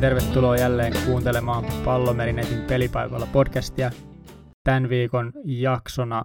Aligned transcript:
niin 0.00 0.14
tervetuloa 0.14 0.56
jälleen 0.56 0.92
kuuntelemaan 1.06 1.64
Pallomerinetin 1.84 2.62
pelipaikalla 2.68 3.26
podcastia. 3.32 3.90
Tämän 4.64 4.88
viikon 4.88 5.32
jaksona 5.44 6.24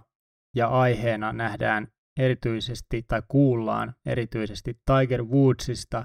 ja 0.54 0.68
aiheena 0.68 1.32
nähdään 1.32 1.88
erityisesti 2.18 3.02
tai 3.08 3.22
kuullaan 3.28 3.94
erityisesti 4.06 4.78
Tiger 4.86 5.24
Woodsista, 5.24 6.04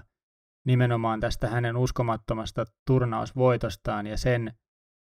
nimenomaan 0.66 1.20
tästä 1.20 1.48
hänen 1.48 1.78
uskomattomasta 1.78 2.66
turnausvoitostaan 2.88 4.08
ja 4.08 4.18
sen 4.18 4.54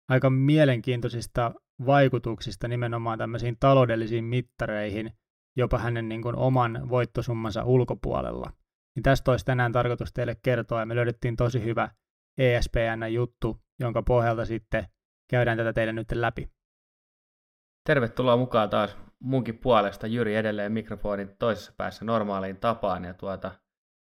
aika 0.09 0.29
mielenkiintoisista 0.29 1.51
vaikutuksista 1.85 2.67
nimenomaan 2.67 3.17
tämmöisiin 3.17 3.57
taloudellisiin 3.59 4.23
mittareihin, 4.23 5.11
jopa 5.57 5.77
hänen 5.77 6.09
niin 6.09 6.21
kuin 6.21 6.35
oman 6.35 6.89
voittosummansa 6.89 7.63
ulkopuolella. 7.63 8.51
Niin 8.95 9.03
tästä 9.03 9.31
olisi 9.31 9.45
tänään 9.45 9.71
tarkoitus 9.71 10.13
teille 10.13 10.35
kertoa, 10.43 10.79
ja 10.79 10.85
me 10.85 10.95
löydettiin 10.95 11.35
tosi 11.35 11.63
hyvä 11.63 11.89
ESPN-juttu, 12.37 13.61
jonka 13.79 14.03
pohjalta 14.03 14.45
sitten 14.45 14.87
käydään 15.29 15.57
tätä 15.57 15.73
teille 15.73 15.93
nyt 15.93 16.11
läpi. 16.11 16.49
Tervetuloa 17.87 18.37
mukaan 18.37 18.69
taas 18.69 18.97
munkin 19.19 19.57
puolesta. 19.57 20.07
Jyri 20.07 20.35
edelleen 20.35 20.71
mikrofonin 20.71 21.37
toisessa 21.39 21.73
päässä 21.77 22.05
normaaliin 22.05 22.57
tapaan. 22.57 23.03
Ja 23.03 23.13
tuota, 23.13 23.51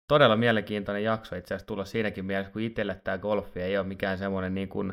todella 0.08 0.36
mielenkiintoinen 0.36 1.04
jakso 1.04 1.36
itse 1.36 1.54
asiassa 1.54 1.66
tulla 1.66 1.84
siinäkin 1.84 2.24
mielessä, 2.24 2.52
kun 2.52 2.62
itselle 2.62 3.00
tämä 3.04 3.18
golfi 3.18 3.60
ei 3.60 3.78
ole 3.78 3.86
mikään 3.86 4.18
semmoinen 4.18 4.54
niin, 4.54 4.68
kuin, 4.68 4.92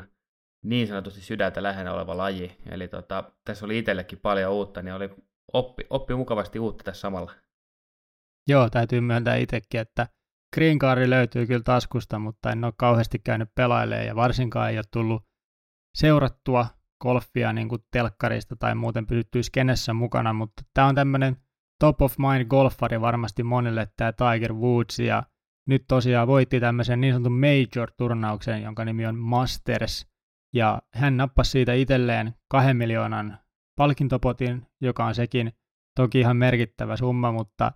niin 0.64 0.86
sanotusti 0.86 1.20
sydäntä 1.20 1.62
lähellä 1.62 1.92
oleva 1.92 2.16
laji. 2.16 2.56
Eli 2.70 2.88
tota, 2.88 3.32
tässä 3.44 3.64
oli 3.64 3.78
itsellekin 3.78 4.18
paljon 4.18 4.52
uutta, 4.52 4.82
niin 4.82 4.94
oli 4.94 5.10
oppi, 5.52 5.86
oppi 5.90 6.14
mukavasti 6.14 6.58
uutta 6.58 6.84
tässä 6.84 7.00
samalla. 7.00 7.32
Joo, 8.48 8.70
täytyy 8.70 9.00
myöntää 9.00 9.36
itsekin, 9.36 9.80
että 9.80 10.06
Green 10.54 10.78
Card 10.78 11.08
löytyy 11.08 11.46
kyllä 11.46 11.62
taskusta, 11.64 12.18
mutta 12.18 12.50
en 12.50 12.64
ole 12.64 12.72
kauheasti 12.76 13.18
käynyt 13.18 13.48
pelailemaan 13.54 14.06
ja 14.06 14.16
varsinkaan 14.16 14.70
ei 14.70 14.78
ole 14.78 14.84
tullut 14.92 15.22
seurattua 15.94 16.66
golfia 17.00 17.52
niin 17.52 17.68
kuin 17.68 17.84
telkkarista 17.90 18.56
tai 18.56 18.74
muuten 18.74 19.06
pysyttyä 19.06 19.42
skenessä 19.42 19.92
mukana, 19.94 20.32
mutta 20.32 20.62
tämä 20.74 20.86
on 20.86 20.94
tämmöinen 20.94 21.36
top 21.80 22.02
of 22.02 22.14
mind 22.18 22.44
golfari 22.44 23.00
varmasti 23.00 23.42
monille 23.42 23.88
tämä 23.96 24.12
Tiger 24.12 24.52
Woods 24.52 24.98
ja 24.98 25.22
nyt 25.68 25.84
tosiaan 25.88 26.28
voitti 26.28 26.60
tämmöisen 26.60 27.00
niin 27.00 27.14
sanotun 27.14 27.40
major-turnauksen, 27.40 28.62
jonka 28.62 28.84
nimi 28.84 29.06
on 29.06 29.18
Masters 29.18 30.06
ja 30.54 30.82
hän 30.94 31.16
nappasi 31.16 31.50
siitä 31.50 31.72
itselleen 31.72 32.34
kahden 32.48 32.76
miljoonan 32.76 33.38
palkintopotin, 33.78 34.66
joka 34.80 35.04
on 35.04 35.14
sekin 35.14 35.52
toki 35.96 36.20
ihan 36.20 36.36
merkittävä 36.36 36.96
summa, 36.96 37.32
mutta 37.32 37.72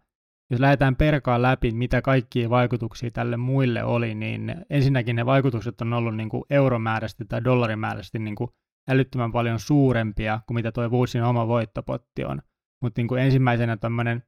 jos 0.51 0.61
lähdetään 0.61 0.97
perkaan 0.97 1.43
läpi, 1.43 1.73
mitä 1.73 2.03
kaikkia 2.03 2.51
vaikutuksia 2.51 3.11
tälle 3.11 3.37
muille 3.37 3.85
oli, 3.85 4.15
niin 4.15 4.55
ensinnäkin 4.71 5.17
ne 5.17 5.27
vaikutukset 5.27 5.81
on 5.81 5.93
ollut 5.93 6.17
niin 6.17 6.29
kuin 6.29 6.45
euromääräisesti 6.51 7.25
tai 7.25 7.45
dollarimääräisesti 7.45 8.19
niin 8.19 8.37
kuin 8.37 8.51
älyttömän 8.89 9.33
paljon 9.33 9.59
suurempia 9.61 10.41
kuin 10.47 10.55
mitä 10.55 10.73
tuo 10.73 10.89
Woodsin 10.89 11.23
oma 11.23 11.49
voittopotti 11.49 12.25
on. 12.25 12.43
Mutta 12.83 13.03
niin 13.03 13.19
ensimmäisenä 13.19 13.77
tämmöinen 13.77 14.23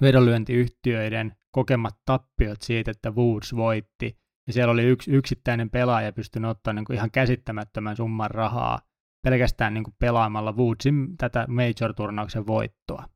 vedonlyöntiyhtiöiden 0.00 1.36
kokemat 1.50 1.94
tappiot 2.04 2.62
siitä, 2.62 2.90
että 2.90 3.10
Woods 3.10 3.56
voitti, 3.56 4.18
ja 4.46 4.52
siellä 4.52 4.72
oli 4.72 4.84
yksi 4.84 5.10
yksittäinen 5.10 5.70
pelaaja 5.70 6.12
pystynyt 6.12 6.50
ottaa 6.50 6.72
niin 6.72 6.84
kuin 6.84 6.96
ihan 6.96 7.10
käsittämättömän 7.10 7.96
summan 7.96 8.30
rahaa 8.30 8.80
pelkästään 9.24 9.74
niin 9.74 9.84
kuin 9.84 9.94
pelaamalla 9.98 10.52
Woodsin 10.52 11.16
tätä 11.16 11.46
Major-turnauksen 11.48 12.46
voittoa. 12.46 13.08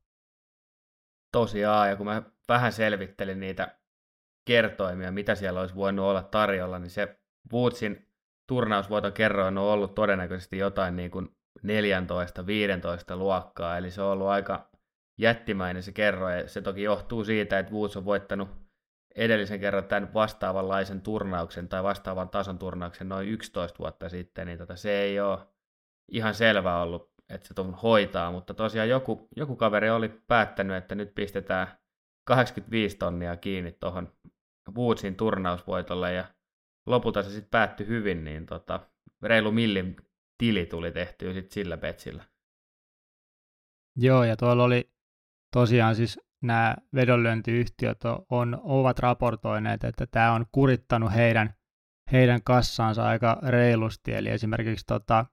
Tosiaan, 1.31 1.89
ja 1.89 1.95
kun 1.95 2.05
mä 2.05 2.23
vähän 2.49 2.71
selvittelin 2.71 3.39
niitä 3.39 3.77
kertoimia, 4.45 5.11
mitä 5.11 5.35
siellä 5.35 5.61
olisi 5.61 5.75
voinut 5.75 6.05
olla 6.05 6.23
tarjolla, 6.23 6.79
niin 6.79 6.89
se 6.89 7.19
Woodsin 7.53 8.07
turnausvoiton 8.47 9.13
kerroin 9.13 9.57
on 9.57 9.63
ollut 9.63 9.95
todennäköisesti 9.95 10.57
jotain 10.57 10.95
niin 10.95 11.11
kuin 11.11 11.37
14-15 13.13 13.15
luokkaa, 13.15 13.77
eli 13.77 13.91
se 13.91 14.01
on 14.01 14.11
ollut 14.11 14.27
aika 14.27 14.69
jättimäinen 15.17 15.83
se 15.83 15.91
kerro, 15.91 16.29
ja 16.29 16.49
se 16.49 16.61
toki 16.61 16.83
johtuu 16.83 17.25
siitä, 17.25 17.59
että 17.59 17.71
Woods 17.71 17.97
on 17.97 18.05
voittanut 18.05 18.49
edellisen 19.15 19.59
kerran 19.59 19.83
tämän 19.83 20.13
vastaavanlaisen 20.13 21.01
turnauksen 21.01 21.69
tai 21.69 21.83
vastaavan 21.83 22.29
tason 22.29 22.59
turnauksen 22.59 23.09
noin 23.09 23.27
11 23.27 23.79
vuotta 23.79 24.09
sitten, 24.09 24.47
niin 24.47 24.57
tota, 24.57 24.75
se 24.75 25.01
ei 25.01 25.19
ole 25.19 25.39
ihan 26.11 26.33
selvä 26.33 26.81
ollut, 26.81 27.11
että 27.29 27.47
se 27.47 27.53
tuon 27.53 27.73
hoitaa, 27.73 28.31
mutta 28.31 28.53
tosiaan 28.53 28.89
joku, 28.89 29.27
joku 29.35 29.55
kaveri 29.55 29.89
oli 29.89 30.09
päättänyt, 30.27 30.77
että 30.77 30.95
nyt 30.95 31.15
pistetään 31.15 31.67
85 32.27 32.97
tonnia 32.97 33.37
kiinni 33.37 33.71
tuohon 33.71 34.13
Woodsin 34.75 35.15
turnausvoitolle 35.15 36.13
ja 36.13 36.25
lopulta 36.85 37.23
se 37.23 37.29
sitten 37.29 37.49
päättyi 37.49 37.87
hyvin, 37.87 38.23
niin 38.23 38.45
tota, 38.45 38.79
reilu 39.21 39.51
millin 39.51 39.95
tili 40.37 40.65
tuli 40.65 40.91
tehtyä 40.91 41.33
sitten 41.33 41.53
sillä 41.53 41.77
petsillä. 41.77 42.23
Joo, 43.95 44.23
ja 44.23 44.37
tuolla 44.37 44.63
oli 44.63 44.91
tosiaan 45.53 45.95
siis 45.95 46.19
nämä 46.41 46.75
vedonlyöntiyhtiöt 46.95 48.01
on, 48.29 48.59
ovat 48.63 48.99
raportoineet, 48.99 49.83
että 49.83 50.07
tämä 50.07 50.33
on 50.33 50.45
kurittanut 50.51 51.13
heidän, 51.13 51.53
heidän 52.11 52.43
kassaansa 52.43 53.07
aika 53.07 53.39
reilusti, 53.47 54.13
eli 54.13 54.29
esimerkiksi 54.29 54.85
tota, 54.85 55.25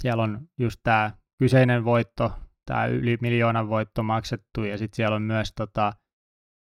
siellä 0.00 0.22
on 0.22 0.48
just 0.58 0.80
tämä 0.82 1.10
kyseinen 1.38 1.84
voitto, 1.84 2.32
tämä 2.66 2.86
yli 2.86 3.18
miljoonan 3.20 3.68
voitto 3.68 4.02
maksettu, 4.02 4.64
ja 4.64 4.78
sitten 4.78 4.96
siellä 4.96 5.16
on 5.16 5.22
myös 5.22 5.52
tota, 5.56 5.92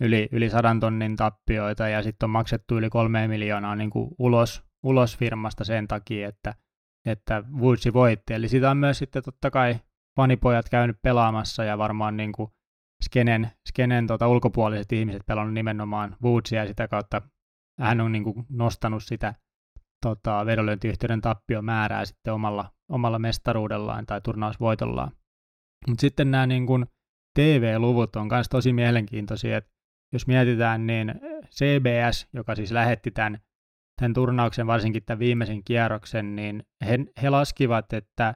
yli, 0.02 0.28
yli 0.32 0.50
sadan 0.50 0.80
tonnin 0.80 1.16
tappioita, 1.16 1.88
ja 1.88 2.02
sitten 2.02 2.26
on 2.26 2.30
maksettu 2.30 2.78
yli 2.78 2.90
kolme 2.90 3.28
miljoonaa 3.28 3.76
niin 3.76 3.90
kuin 3.90 4.10
ulos, 4.18 4.62
ulos 4.82 5.18
firmasta 5.18 5.64
sen 5.64 5.88
takia, 5.88 6.28
että, 6.28 6.54
että 7.06 7.44
Woodsi 7.60 7.92
voitti. 7.92 8.34
Eli 8.34 8.48
sitä 8.48 8.70
on 8.70 8.76
myös 8.76 8.98
sitten 8.98 9.22
totta 9.22 9.50
kai 9.50 9.80
fanipojat 10.16 10.68
käynyt 10.68 10.96
pelaamassa, 11.02 11.64
ja 11.64 11.78
varmaan 11.78 12.16
niin 12.16 12.32
kuin 12.32 12.50
skenen, 13.04 13.50
skenen 13.68 14.06
tota, 14.06 14.28
ulkopuoliset 14.28 14.92
ihmiset 14.92 15.22
pelannut 15.26 15.54
nimenomaan 15.54 16.16
Woodsia, 16.22 16.60
ja 16.60 16.66
sitä 16.66 16.88
kautta 16.88 17.22
hän 17.80 18.00
on 18.00 18.12
niin 18.12 18.24
kuin 18.24 18.46
nostanut 18.48 19.04
sitä 19.04 19.34
tota, 20.02 20.46
vedonlyöntiyhtiöiden 20.46 21.20
tappiomäärää 21.20 22.04
sitten 22.04 22.34
omalla, 22.34 22.70
omalla 22.88 23.18
mestaruudellaan 23.18 24.06
tai 24.06 24.20
turnausvoitollaan. 24.20 25.12
Mutta 25.88 26.00
sitten 26.00 26.30
nämä 26.30 26.46
niin 26.46 26.66
kuin 26.66 26.86
TV-luvut 27.34 28.16
on 28.16 28.28
myös 28.30 28.48
tosi 28.48 28.72
mielenkiintoisia, 28.72 29.56
että 29.56 29.71
jos 30.12 30.26
mietitään, 30.26 30.86
niin 30.86 31.14
CBS, 31.54 32.28
joka 32.32 32.54
siis 32.54 32.72
lähetti 32.72 33.10
tämän, 33.10 33.38
tämän 34.00 34.14
turnauksen, 34.14 34.66
varsinkin 34.66 35.04
tämän 35.04 35.18
viimeisen 35.18 35.64
kierroksen, 35.64 36.36
niin 36.36 36.66
he, 36.86 36.98
he 37.22 37.30
laskivat, 37.30 37.92
että, 37.92 38.34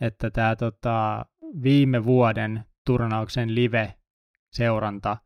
että 0.00 0.30
tämä 0.30 0.56
tota, 0.56 1.26
viime 1.62 2.04
vuoden 2.04 2.64
turnauksen 2.86 3.54
live-seuranta 3.54 5.16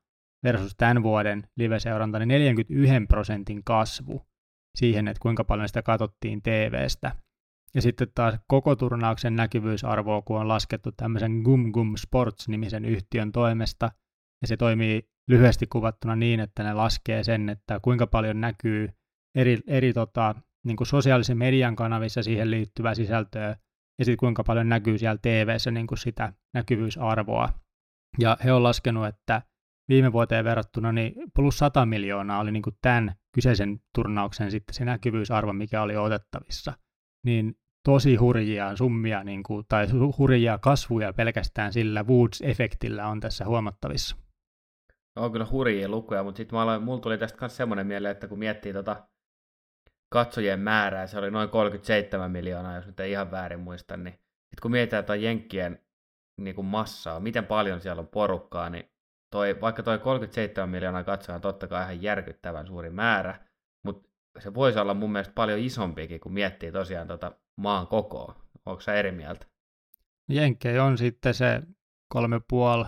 versus 0.45 0.75
tämän 0.77 1.03
vuoden 1.03 1.49
live-seuranta, 1.57 2.19
niin 2.19 2.29
41 2.29 3.07
prosentin 3.09 3.65
kasvu 3.65 4.27
siihen, 4.75 5.09
että 5.09 5.21
kuinka 5.21 5.45
paljon 5.45 5.69
sitä 5.69 5.83
katsottiin 5.83 6.43
TVstä. 6.43 7.17
Ja 7.75 7.83
sitten 7.83 8.09
taas 8.15 8.35
koko 8.47 8.77
turnauksen 8.77 9.37
näkyvyysarvoa, 9.37 10.23
kun 10.23 10.41
on 10.41 10.49
laskettu 10.49 10.93
tämmöisen 10.93 11.33
Gum 11.33 11.73
Gum 11.73 11.95
Sports-nimisen 11.97 12.85
yhtiön 12.85 13.33
toimesta, 13.33 13.91
ja 14.43 14.49
se 14.49 14.57
toimii 14.57 15.09
lyhyesti 15.29 15.67
kuvattuna 15.67 16.17
niin, 16.17 16.41
että 16.41 16.63
ne 16.63 16.75
laskee 16.75 17.25
sen, 17.25 17.49
että 17.49 17.81
kuinka 17.83 18.07
paljon 18.07 18.41
näkyy 18.41 18.89
eri, 19.35 19.59
eri 19.67 19.93
tota, 19.93 20.35
niin 20.65 20.77
kuin 20.77 20.87
sosiaalisen 20.87 21.39
median 21.39 21.77
kanavissa 21.77 22.23
siihen 22.23 22.51
liittyvää 22.51 22.95
sisältöä, 22.95 23.57
ja 23.99 24.05
sitten 24.05 24.17
kuinka 24.17 24.45
paljon 24.45 24.69
näkyy 24.69 24.99
siellä 24.99 25.19
TVssä 25.23 25.71
niin 25.71 25.87
kuin 25.87 25.99
sitä 25.99 26.33
näkyvyysarvoa. 26.55 27.49
Ja 28.19 28.37
he 28.45 28.53
on 28.53 28.63
laskenut, 28.63 29.07
että 29.07 29.43
viime 29.89 30.13
vuoteen 30.13 30.45
verrattuna 30.45 30.93
niin 30.93 31.15
plus 31.35 31.59
100 31.59 31.87
miljoonaa 31.87 32.41
oli 32.41 32.53
niin 32.53 32.63
kuin 32.63 32.77
tämän 32.83 33.15
kyseisen 33.35 33.81
turnauksen 33.95 34.51
sitten 34.51 34.75
se 34.75 34.85
näkyvyysarvo, 34.85 35.53
mikä 35.53 35.83
oli 35.83 35.97
otettavissa. 35.97 36.73
Niin 37.27 37.55
tosi 37.85 38.17
hurjia 38.17 38.77
summia 38.77 39.25
niin 39.25 39.43
kuin, 39.43 39.65
tai 39.69 39.87
hurjia 40.19 40.59
kasvuja 40.59 41.13
pelkästään 41.13 41.73
sillä 41.73 42.03
Woods-efektillä 42.03 43.07
on 43.07 43.21
tässä 43.21 43.45
huomattavissa. 43.45 44.26
On 45.17 45.33
kyllä 45.33 45.47
hurjia 45.51 45.89
lukuja, 45.89 46.23
mutta 46.23 46.37
sitten 46.37 46.59
mulla 46.81 47.01
tuli 47.01 47.19
tästä 47.19 47.39
myös 47.41 47.57
semmoinen 47.57 47.87
mieleen, 47.87 48.13
että 48.13 48.29
kun 48.29 48.39
miettii 48.39 48.73
tota 48.73 49.09
katsojien 50.13 50.61
määrää, 50.61 51.07
se 51.07 51.19
oli 51.19 51.31
noin 51.31 51.49
37 51.49 52.31
miljoonaa, 52.31 52.77
jos 52.77 52.87
nyt 52.87 53.01
ei 53.01 53.11
ihan 53.11 53.31
väärin 53.31 53.61
muista, 53.61 53.97
niin 53.97 54.15
sit 54.51 54.61
kun 54.63 54.71
mietitään 54.71 55.05
tuota 55.05 55.17
Jenkkien 55.17 55.87
niin 56.41 56.55
kuin 56.55 56.67
massaa, 56.67 57.21
miten 57.21 57.47
paljon 57.47 57.81
siellä 57.81 58.01
on 58.01 58.09
porukkaa, 58.09 58.71
niin 58.71 58.91
toi, 59.33 59.61
vaikka 59.61 59.83
toi 59.83 59.99
37 59.99 60.71
miljoonaa 60.71 61.05
katsojaa 61.05 61.37
on 61.37 61.43
totta 61.43 61.69
kai 61.69 61.83
ihan 61.83 62.03
järkyttävän 62.03 62.67
suuri 62.67 62.91
määrä, 62.91 63.47
mutta 63.85 64.09
se 64.39 64.55
voisi 64.55 64.79
olla 64.79 64.95
mun 64.95 65.13
mielestä 65.13 65.35
paljon 65.35 65.59
isompikin, 65.59 66.21
kun 66.21 66.33
miettii 66.33 66.73
tosiaan 66.73 67.09
tota 67.09 67.33
maan 67.57 67.87
kokoa. 67.87 68.35
Onko 68.67 68.81
sä 68.81 68.95
eri 68.95 69.13
mieltä? 69.13 69.47
Jenkkei 70.29 70.79
on 70.79 70.99
sitten 70.99 71.35
se 71.35 71.63
3,5 72.15 72.87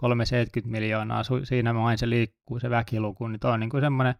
370 0.00 0.70
miljoonaa, 0.70 1.22
siinä 1.44 1.72
main 1.72 1.98
se 1.98 2.10
liikkuu 2.10 2.60
se 2.60 2.70
väkiluku, 2.70 3.28
niin 3.28 3.40
tuo 3.40 3.50
on 3.50 3.60
niin 3.60 3.70
kuin 3.70 3.80
semmoinen 3.80 4.14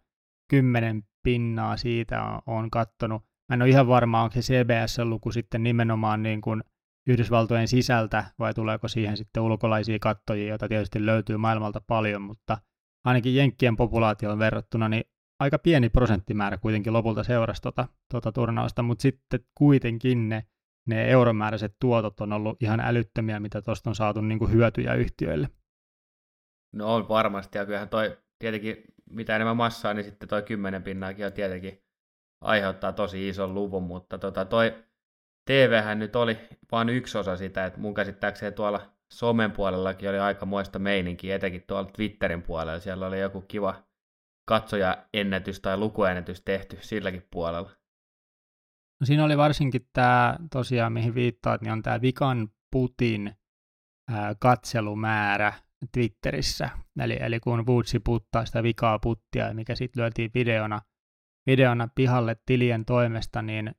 10 0.51 1.03
pinnaa 1.23 1.77
siitä 1.77 2.23
on, 2.23 2.41
on 2.47 2.71
kattonut. 2.71 3.23
Mä 3.23 3.55
en 3.55 3.63
ole 3.63 3.71
ihan 3.71 3.89
varma, 3.89 4.23
onko 4.23 4.35
se 4.35 4.41
CBS-luku 4.41 5.33
sitten 5.33 5.63
nimenomaan 5.63 6.23
niin 6.23 6.41
kuin 6.41 6.63
Yhdysvaltojen 7.09 7.69
sisältä 7.69 8.25
vai 8.39 8.55
tuleeko 8.55 8.89
siihen 8.89 9.17
sitten 9.17 9.43
ulkolaisia 9.43 9.99
kattojia, 9.99 10.49
joita 10.49 10.69
tietysti 10.69 11.07
löytyy 11.07 11.37
maailmalta 11.37 11.81
paljon, 11.87 12.23
mutta 12.23 12.59
ainakin 13.05 13.35
Jenkkien 13.35 13.77
populaatioon 13.77 14.39
verrattuna 14.39 14.89
niin 14.89 15.05
aika 15.41 15.59
pieni 15.59 15.89
prosenttimäärä 15.89 16.59
kuitenkin 16.59 16.93
lopulta 16.93 17.25
seurasi 17.25 17.63
tuota, 17.63 17.89
tuota 18.11 18.33
turnausta, 18.33 18.83
mutta 18.83 19.03
sitten 19.03 19.41
kuitenkin 19.55 20.29
ne, 20.29 20.45
ne 20.87 21.11
euromääräiset 21.11 21.77
tuotot 21.81 22.21
on 22.21 22.33
ollut 22.33 22.63
ihan 22.63 22.81
älyttömiä, 22.81 23.41
mitä 23.41 23.63
tuosta 23.63 23.91
on 23.91 23.95
saatu 23.95 24.21
niin 24.21 24.39
kuin 24.39 24.53
hyötyjä 24.53 24.95
yhtiöille. 24.95 25.49
No 26.79 26.95
on 26.95 27.09
varmasti, 27.09 27.59
ja 27.59 27.67
kyllähän 27.67 27.89
toi 27.89 28.19
tietenkin, 28.39 28.85
mitä 29.11 29.37
enemmän 29.37 29.57
massaa, 29.57 29.95
niin 29.95 30.05
sitten 30.05 30.29
toi 30.29 30.43
kymmenen 30.43 30.83
pinnaakin 30.83 31.27
on 31.27 31.33
tietenkin 31.33 31.83
aiheuttaa 32.41 32.93
tosi 32.93 33.29
ison 33.29 33.55
luvun, 33.55 33.83
mutta 33.83 34.19
tota 34.19 34.45
toi 34.45 34.85
TVhän 35.45 35.99
nyt 35.99 36.17
oli 36.17 36.39
vain 36.73 36.89
yksi 36.89 37.19
osa 37.19 37.37
sitä, 37.37 37.67
että 37.67 37.81
mun 37.81 37.95
käsittääkseni 37.95 38.53
tuolla 38.53 38.81
somen 39.13 39.53
puolellakin 39.53 40.09
oli 40.09 40.19
aika 40.19 40.47
muista 40.47 40.79
meininkiä, 40.79 41.37
etenkin 41.37 41.65
tuolla 41.67 41.91
Twitterin 41.91 42.43
puolella. 42.43 42.81
Siellä 42.81 43.07
oli 43.07 43.21
joku 43.21 43.41
kiva 43.41 43.83
katsojaennätys 44.49 45.61
tai 45.61 45.77
lukuennätys 45.77 46.43
tehty 46.43 46.79
silläkin 46.81 47.27
puolella. 47.31 47.71
No 49.01 49.07
siinä 49.07 49.25
oli 49.25 49.37
varsinkin 49.37 49.89
tämä 49.93 50.37
tosiaan, 50.53 50.93
mihin 50.93 51.15
viittaat, 51.15 51.61
niin 51.61 51.73
on 51.73 51.83
tämä 51.83 52.01
Vikan 52.01 52.49
Putin 52.71 53.35
ää, 54.09 54.35
katselumäärä 54.41 55.53
Twitterissä. 55.93 56.71
Eli, 57.01 57.17
eli 57.21 57.41
kun 57.41 57.67
Woodsi 57.67 58.01
puttaa 58.01 58.47
sitä 58.47 58.63
vikaa 58.63 58.99
puttia, 58.99 59.55
mikä 59.55 59.75
sitten 59.75 60.01
lyötiin 60.01 60.31
videona, 60.35 60.81
videona 61.47 61.89
pihalle 61.95 62.37
tilien 62.47 62.85
toimesta, 62.85 63.43
niin 63.43 63.75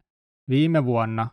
viime 0.49 0.85
vuonna, 0.85 1.27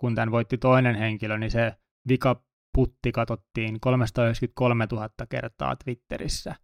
kun 0.00 0.14
tämän 0.14 0.30
voitti 0.30 0.58
toinen 0.58 0.94
henkilö, 0.94 1.38
niin 1.38 1.50
se 1.50 1.76
vika 2.08 2.44
putti 2.74 3.12
katsottiin 3.12 3.80
393 3.80 4.86
000 4.92 5.08
kertaa 5.28 5.76
Twitterissä. 5.76 6.54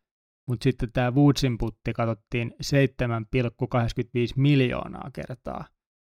Mutta 0.48 0.64
sitten 0.64 0.92
tämä 0.92 1.10
Woodsin 1.10 1.58
putti 1.58 1.92
katsottiin 1.92 2.54
7,85 2.62 4.32
miljoonaa 4.36 5.10
kertaa. 5.12 5.64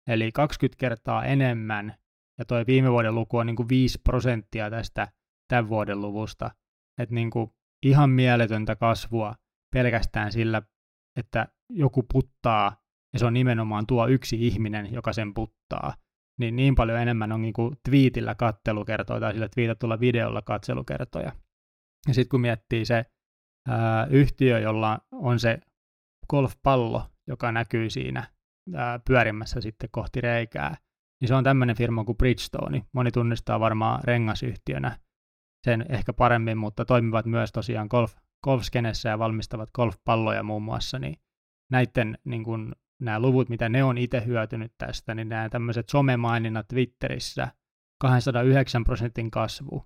Eli 0.07 0.31
20 0.31 0.79
kertaa 0.79 1.25
enemmän, 1.25 1.95
ja 2.37 2.45
toi 2.45 2.63
viime 2.67 2.91
vuoden 2.91 3.15
luku 3.15 3.37
on 3.37 3.45
niin 3.45 3.55
kuin 3.55 3.69
5 3.69 3.99
prosenttia 4.03 4.69
tästä 4.69 5.07
tämän 5.47 5.69
vuoden 5.69 6.01
luvusta. 6.01 6.51
Että 7.01 7.15
niin 7.15 7.29
kuin 7.29 7.51
ihan 7.85 8.09
mieletöntä 8.09 8.75
kasvua 8.75 9.35
pelkästään 9.73 10.31
sillä, 10.31 10.61
että 11.19 11.47
joku 11.69 12.03
puttaa, 12.13 12.81
ja 13.13 13.19
se 13.19 13.25
on 13.25 13.33
nimenomaan 13.33 13.87
tuo 13.87 14.07
yksi 14.07 14.47
ihminen, 14.47 14.93
joka 14.93 15.13
sen 15.13 15.33
puttaa 15.33 15.93
niin 16.39 16.55
niin 16.55 16.75
paljon 16.75 16.99
enemmän 16.99 17.31
on 17.31 17.41
niin 17.41 17.53
kuin 17.53 17.75
twiitillä 17.89 18.35
kattelukertoja 18.35 19.19
tai 19.19 19.33
sillä 19.33 19.49
twiitatulla 19.49 19.99
videolla 19.99 20.41
katselukertoja. 20.41 21.31
Ja 22.07 22.13
sitten 22.13 22.29
kun 22.29 22.41
miettii 22.41 22.85
se 22.85 23.05
ää, 23.67 24.05
yhtiö, 24.05 24.59
jolla 24.59 24.99
on 25.11 25.39
se 25.39 25.59
golfpallo, 26.29 27.09
joka 27.27 27.51
näkyy 27.51 27.89
siinä 27.89 28.27
ää, 28.75 28.99
pyörimässä 29.07 29.61
sitten 29.61 29.89
kohti 29.91 30.21
reikää, 30.21 30.77
niin 31.21 31.27
se 31.27 31.35
on 31.35 31.43
tämmöinen 31.43 31.75
firma 31.75 32.03
kuin 32.03 32.17
Bridgestone. 32.17 32.85
Moni 32.93 33.11
tunnistaa 33.11 33.59
varmaan 33.59 34.03
rengasyhtiönä 34.03 34.99
sen 35.65 35.85
ehkä 35.89 36.13
paremmin, 36.13 36.57
mutta 36.57 36.85
toimivat 36.85 37.25
myös 37.25 37.51
tosiaan 37.51 37.87
golf, 37.89 38.15
golfskenessä 38.43 39.09
ja 39.09 39.19
valmistavat 39.19 39.69
golfpalloja 39.71 40.43
muun 40.43 40.63
muassa, 40.63 40.99
niin 40.99 41.15
näiden 41.71 42.17
niin 42.23 42.43
kuin, 42.43 42.75
nämä 43.01 43.19
luvut, 43.19 43.49
mitä 43.49 43.69
ne 43.69 43.83
on 43.83 43.97
itse 43.97 44.25
hyötynyt 44.25 44.73
tästä, 44.77 45.15
niin 45.15 45.29
nämä 45.29 45.49
tämmöiset 45.49 45.89
somemaininnat 45.89 46.67
Twitterissä, 46.67 47.47
209 48.01 48.83
prosentin 48.83 49.31
kasvu, 49.31 49.83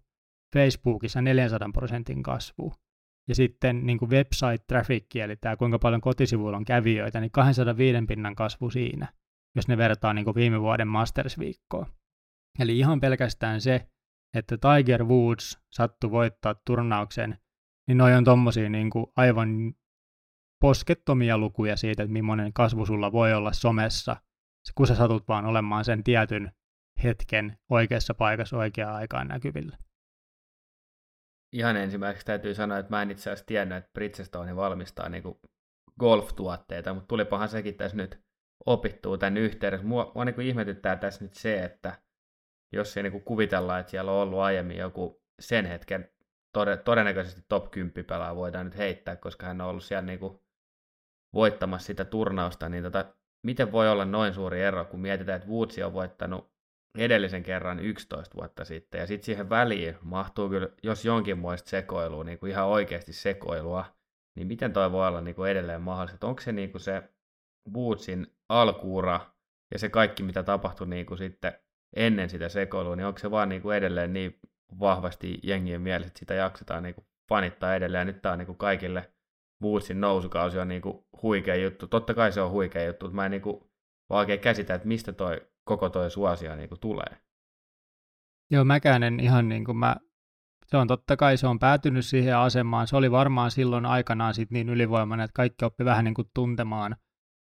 Facebookissa 0.56 1.22
400 1.22 1.70
prosentin 1.74 2.24
kasvu, 2.24 2.74
ja 3.30 3.36
sitten 3.36 3.86
niin 3.86 3.98
kuin 3.98 4.12
website 4.12 4.64
traffic, 4.68 5.16
eli 5.16 5.36
tämä 5.36 5.58
kuinka 5.58 5.80
paljon 5.80 6.02
kotisivuilla 6.02 6.58
on 6.58 6.66
kävijöitä, 6.66 7.20
niin 7.20 7.32
205 7.32 8.06
pinnan 8.08 8.36
kasvu 8.36 8.70
siinä, 8.70 9.14
jos 9.56 9.68
ne 9.68 9.78
vertaa 9.78 10.14
niin 10.14 10.26
kuin 10.26 10.36
viime 10.36 10.62
vuoden 10.62 10.88
Masters-viikkoa. 10.88 11.86
Eli 12.60 12.80
ihan 12.80 13.00
pelkästään 13.00 13.62
se, 13.62 13.88
että 14.34 14.58
Tiger 14.58 15.04
Woods 15.04 15.60
sattui 15.72 16.12
voittaa 16.12 16.56
turnauksen, 16.66 17.38
niin 17.88 17.98
noi 17.98 18.14
on 18.14 18.24
tommosia 18.24 18.70
niin 18.70 18.90
kuin 18.90 19.06
aivan 19.16 19.74
poskettomia 20.62 21.38
lukuja 21.38 21.78
siitä, 21.78 22.04
että 22.04 22.14
millainen 22.14 22.54
kasvu 22.54 22.86
sulla 22.86 23.12
voi 23.12 23.34
olla 23.34 23.54
somessa, 23.54 24.16
kun 24.76 24.88
sä 24.88 24.96
satut 24.96 25.28
vaan 25.28 25.46
olemaan 25.46 25.86
sen 25.86 26.04
tietyn 26.04 26.52
hetken 27.04 27.58
oikeassa 27.70 28.14
paikassa 28.14 28.58
oikeaan 28.58 28.96
aikaan 28.96 29.28
näkyvillä. 29.28 29.78
Ihan 31.54 31.78
ensimmäiseksi 31.78 32.26
täytyy 32.26 32.54
sanoa, 32.54 32.78
että 32.78 32.90
mä 32.90 33.02
en 33.02 33.12
itse 33.12 33.30
asiassa 33.30 33.46
tiennyt, 33.46 33.78
että 33.78 33.90
Bridgestone 33.94 34.56
valmistaa 34.56 35.10
niin 35.10 35.24
golf-tuotteita, 36.00 36.94
mutta 36.94 37.08
tulipahan 37.08 37.50
sekin 37.50 37.76
tässä 37.76 37.98
nyt 37.98 38.22
opittuu 38.66 39.18
tämän 39.18 39.38
yhteydessä. 39.38 39.88
Mua, 39.88 40.12
mua 40.16 40.26
niin 40.26 40.42
ihmetyttää 40.42 40.96
tässä 40.96 41.26
nyt 41.26 41.34
se, 41.34 41.64
että 41.64 42.02
jos 42.72 42.98
ei 42.98 43.04
niin 43.04 43.24
kuvitellaan, 43.24 43.80
että 43.80 43.90
siellä 43.90 44.12
on 44.12 44.18
ollut 44.18 44.40
aiemmin 44.40 44.78
joku 44.78 45.24
sen 45.40 45.66
hetken 45.66 46.10
todennäköisesti 46.84 47.42
top 47.50 47.72
10 47.72 48.06
pelaa 48.06 48.36
voidaan 48.36 48.66
nyt 48.66 48.78
heittää, 48.78 49.16
koska 49.16 49.46
hän 49.46 49.62
on 49.62 49.68
ollut 49.68 49.84
siellä 49.84 50.02
niin 50.02 50.20
kuin 50.20 50.40
voittamassa 51.34 51.88
sitä 51.88 52.06
turnausta, 52.06 52.70
niin 52.70 52.84
tota, 52.84 53.14
miten 53.44 53.72
voi 53.72 53.90
olla 53.90 54.06
noin 54.06 54.34
suuri 54.34 54.62
ero, 54.62 54.86
kun 54.86 55.00
mietitään, 55.00 55.36
että 55.36 55.50
Woods 55.50 55.78
on 55.78 55.94
voittanut 55.94 56.52
edellisen 56.98 57.44
kerran 57.44 57.80
11 57.80 58.36
vuotta 58.36 58.66
sitten, 58.66 59.00
ja 59.00 59.08
sitten 59.08 59.26
siihen 59.26 59.50
väliin 59.50 59.98
mahtuu 60.02 60.50
kyllä, 60.50 60.70
jos 60.84 61.06
jonkinmoista 61.06 61.70
sekoilua, 61.70 62.24
niin 62.24 62.40
kuin 62.40 62.52
ihan 62.52 62.68
oikeasti 62.68 63.14
sekoilua, 63.14 63.86
niin 64.36 64.48
miten 64.48 64.74
toi 64.74 64.92
voi 64.92 65.08
olla 65.08 65.22
niin 65.22 65.36
kuin 65.36 65.52
edelleen 65.52 65.82
mahdollista? 65.82 66.28
Onko 66.28 66.42
se 66.42 66.52
niin 66.52 66.72
kuin 66.72 66.82
se 66.82 67.04
Woodsin 67.74 68.28
alkuura 68.50 69.20
ja 69.72 69.80
se 69.80 69.90
kaikki, 69.90 70.24
mitä 70.24 70.44
tapahtui 70.44 70.88
niin 70.88 71.06
kuin 71.06 71.18
sitten 71.18 71.54
ennen 71.96 72.30
sitä 72.30 72.50
sekoilua, 72.50 72.96
niin 72.96 73.06
onko 73.06 73.20
se 73.20 73.32
vaan 73.32 73.50
niin 73.50 73.62
kuin 73.62 73.78
edelleen 73.78 74.14
niin 74.14 74.40
vahvasti 74.80 75.40
jengien 75.44 75.82
mielessä, 75.82 76.08
että 76.08 76.20
sitä 76.20 76.34
jaksetaan 76.34 76.84
niin 76.84 76.96
kuin 76.96 77.06
fanittaa 77.30 77.76
edelleen, 77.76 78.02
ja 78.02 78.06
nyt 78.06 78.22
tämä 78.22 78.34
on 78.34 78.40
niin 78.40 78.46
kuin 78.46 78.58
kaikille 78.58 79.12
Woodsin 79.64 80.02
nousukausi 80.02 80.60
on 80.60 80.68
niin 80.68 80.82
kuin 80.82 81.06
huikea 81.22 81.56
juttu. 81.56 81.88
Totta 81.88 82.14
kai 82.14 82.32
se 82.32 82.42
on 82.42 82.52
huikea 82.52 82.86
juttu, 82.86 83.06
mutta 83.06 83.16
mä 83.16 83.26
en 83.26 83.32
niin 83.32 83.42
kuin 83.42 83.64
vaan 84.10 84.20
oikein 84.20 84.40
käsitä, 84.40 84.74
että 84.74 84.88
mistä 84.88 85.14
toi, 85.14 85.42
koko 85.64 85.90
toi 85.90 86.12
suosia 86.12 86.56
niin 86.56 86.70
kuin 86.70 86.80
tulee. 86.80 87.18
Joo, 88.52 88.64
mäkään 88.64 89.04
en 89.04 89.20
ihan 89.20 89.50
niin 89.50 89.66
kuin 89.66 89.78
mä, 89.78 89.96
se 90.66 90.78
on 90.78 90.88
totta 90.88 91.18
kai, 91.18 91.38
se 91.38 91.48
on 91.48 91.60
päätynyt 91.60 92.06
siihen 92.06 92.38
asemaan. 92.38 92.88
Se 92.88 92.96
oli 92.96 93.12
varmaan 93.12 93.52
silloin 93.52 93.86
aikanaan 93.86 94.34
sit 94.34 94.52
niin 94.52 94.70
ylivoimainen, 94.70 95.24
että 95.24 95.36
kaikki 95.36 95.66
oppi 95.66 95.86
vähän 95.86 96.06
niin 96.06 96.14
kuin 96.14 96.30
tuntemaan 96.34 96.96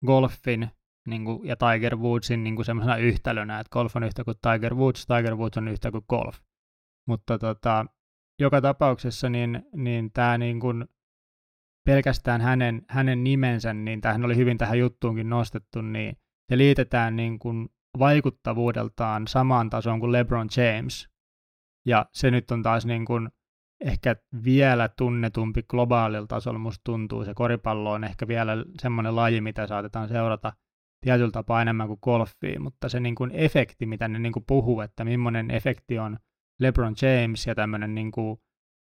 golfin 0.06 0.70
niin 1.08 1.26
kuin, 1.26 1.48
ja 1.48 1.56
Tiger 1.56 1.96
Woodsin 1.96 2.44
niin 2.44 2.56
kuin 2.56 2.66
semmoisena 2.66 2.98
yhtälönä, 2.98 3.60
että 3.60 3.70
golf 3.72 3.96
on 3.96 4.04
yhtä 4.04 4.24
kuin 4.24 4.38
Tiger 4.42 4.76
Woods, 4.76 5.06
Tiger 5.06 5.36
Woods 5.36 5.58
on 5.58 5.68
yhtä 5.68 5.92
kuin 5.92 6.06
golf. 6.10 6.40
Mutta 7.08 7.40
tota, 7.40 7.86
joka 8.40 8.62
tapauksessa 8.62 9.30
niin, 9.30 9.64
niin 9.76 10.12
tämä 10.12 10.38
niin 10.38 10.60
kuin 10.60 10.86
pelkästään 11.86 12.42
hänen, 12.42 12.86
hänen 12.90 13.24
nimensä, 13.24 13.74
niin 13.74 14.02
tähän 14.02 14.26
oli 14.26 14.36
hyvin 14.36 14.58
tähän 14.58 14.80
juttuunkin 14.80 15.30
nostettu, 15.30 15.82
niin 15.82 16.18
se 16.50 16.58
liitetään 16.58 17.16
niin 17.16 17.40
kuin 17.40 17.70
vaikuttavuudeltaan 18.00 19.28
samaan 19.28 19.70
tasoon 19.70 20.00
kuin 20.00 20.12
LeBron 20.12 20.48
James. 20.58 21.10
Ja 21.86 22.06
se 22.14 22.32
nyt 22.32 22.52
on 22.52 22.64
taas 22.64 22.86
niin 22.86 23.06
kuin 23.06 23.30
ehkä 23.82 24.16
vielä 24.44 24.90
tunnetumpi 24.90 25.64
globaalilla 25.64 26.28
tasolla, 26.28 26.60
musta 26.60 26.82
tuntuu. 26.84 27.26
Se 27.26 27.34
koripallo 27.34 27.92
on 27.92 28.04
ehkä 28.04 28.28
vielä 28.28 28.54
semmoinen 28.80 29.16
laji, 29.16 29.42
mitä 29.42 29.68
saatetaan 29.68 30.08
seurata 30.08 30.54
tietyllä 31.08 31.32
tapaa 31.32 31.62
enemmän 31.62 31.88
kuin 31.88 32.00
golfia, 32.02 32.60
mutta 32.60 32.90
se 32.90 33.00
niin 33.00 33.16
kuin 33.16 33.32
efekti, 33.34 33.86
mitä 33.86 34.08
ne 34.08 34.20
niin 34.20 34.34
kuin 34.34 34.46
puhuu, 34.48 34.82
että 34.82 35.04
millainen 35.04 35.52
efekti 35.52 36.00
on 36.00 36.18
LeBron 36.60 36.96
James 37.02 37.48
ja 37.48 37.56
tämmöinen 37.56 37.96
niin 37.96 38.12
kuin 38.12 38.40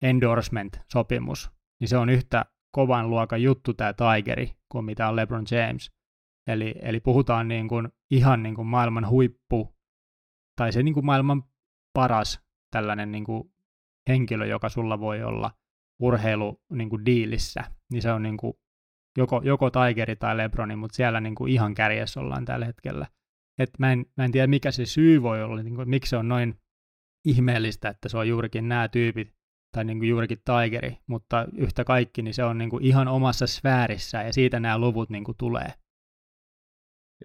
endorsement-sopimus, 0.01 1.51
niin 1.79 1.87
se 1.87 1.97
on 1.97 2.09
yhtä 2.09 2.45
kovan 2.71 3.09
luokan 3.09 3.41
juttu 3.43 3.73
tämä 3.73 3.93
Tigeri 3.93 4.55
kuin 4.71 4.85
mitä 4.85 5.09
on 5.09 5.15
LeBron 5.15 5.45
James. 5.51 5.91
Eli, 6.47 6.75
eli 6.81 6.99
puhutaan 6.99 7.47
niin 7.47 7.67
kuin, 7.67 7.89
ihan 8.11 8.43
niin 8.43 8.55
kuin 8.55 8.67
maailman 8.67 9.09
huippu, 9.09 9.75
tai 10.57 10.71
se 10.71 10.83
niin 10.83 10.93
kuin 10.93 11.05
maailman 11.05 11.43
paras 11.93 12.41
tällainen 12.71 13.11
niin 13.11 13.23
kuin 13.23 13.53
henkilö, 14.09 14.45
joka 14.45 14.69
sulla 14.69 14.99
voi 14.99 15.23
olla 15.23 15.51
urheilu 16.01 16.61
niin 16.69 16.89
kuin 16.89 17.05
diilissä, 17.05 17.63
niin 17.91 18.01
se 18.01 18.11
on 18.11 18.23
niin 18.23 18.37
kuin 18.37 18.53
joko, 19.17 19.41
joko 19.43 19.69
Tigeri 19.69 20.15
tai 20.15 20.37
Lebroni, 20.37 20.75
mutta 20.75 20.95
siellä 20.95 21.21
niin 21.21 21.35
kuin 21.35 21.51
ihan 21.51 21.73
kärjessä 21.73 22.19
ollaan 22.19 22.45
tällä 22.45 22.65
hetkellä. 22.65 23.07
Et 23.59 23.69
mä, 23.79 23.91
en, 23.91 24.05
mä 24.17 24.25
en 24.25 24.31
tiedä, 24.31 24.47
mikä 24.47 24.71
se 24.71 24.85
syy 24.85 25.21
voi 25.21 25.43
olla, 25.43 25.63
niin 25.63 25.75
kuin, 25.75 25.89
miksi 25.89 26.09
se 26.09 26.17
on 26.17 26.27
noin 26.27 26.59
ihmeellistä, 27.25 27.89
että 27.89 28.09
se 28.09 28.17
on 28.17 28.27
juurikin 28.27 28.69
nämä 28.69 28.87
tyypit, 28.87 29.35
tai 29.75 29.85
niin 29.85 29.99
kuin 29.99 30.09
juurikin 30.09 30.41
Tigeri, 30.45 30.97
mutta 31.07 31.47
yhtä 31.57 31.83
kaikki, 31.83 32.21
niin 32.21 32.33
se 32.33 32.43
on 32.43 32.57
niin 32.57 32.69
kuin 32.69 32.83
ihan 32.83 33.07
omassa 33.07 33.47
sfäärissä 33.47 34.23
ja 34.23 34.33
siitä 34.33 34.59
nämä 34.59 34.77
luvut 34.77 35.09
niin 35.09 35.23
kuin 35.23 35.37
tulee. 35.37 35.73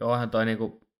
Joo, 0.00 0.12
onhan 0.12 0.30
toi 0.30 0.46
niinku 0.46 0.90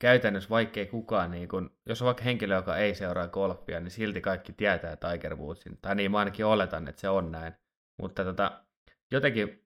käytännössä 0.00 0.50
vaikkei 0.50 0.86
kukaan, 0.86 1.30
niin 1.30 1.48
kun, 1.48 1.70
jos 1.86 2.02
on 2.02 2.06
vaikka 2.06 2.24
henkilö, 2.24 2.54
joka 2.54 2.76
ei 2.76 2.94
seuraa 2.94 3.28
golfia, 3.28 3.80
niin 3.80 3.90
silti 3.90 4.20
kaikki 4.20 4.52
tietää 4.52 4.96
Tiger 4.96 5.36
Woodsin. 5.36 5.78
Tai 5.82 5.94
niin 5.94 6.10
mä 6.10 6.18
ainakin 6.18 6.46
oletan, 6.46 6.88
että 6.88 7.00
se 7.00 7.08
on 7.08 7.32
näin. 7.32 7.54
Mutta 8.02 8.24
tota, 8.24 8.64
jotenkin 9.10 9.65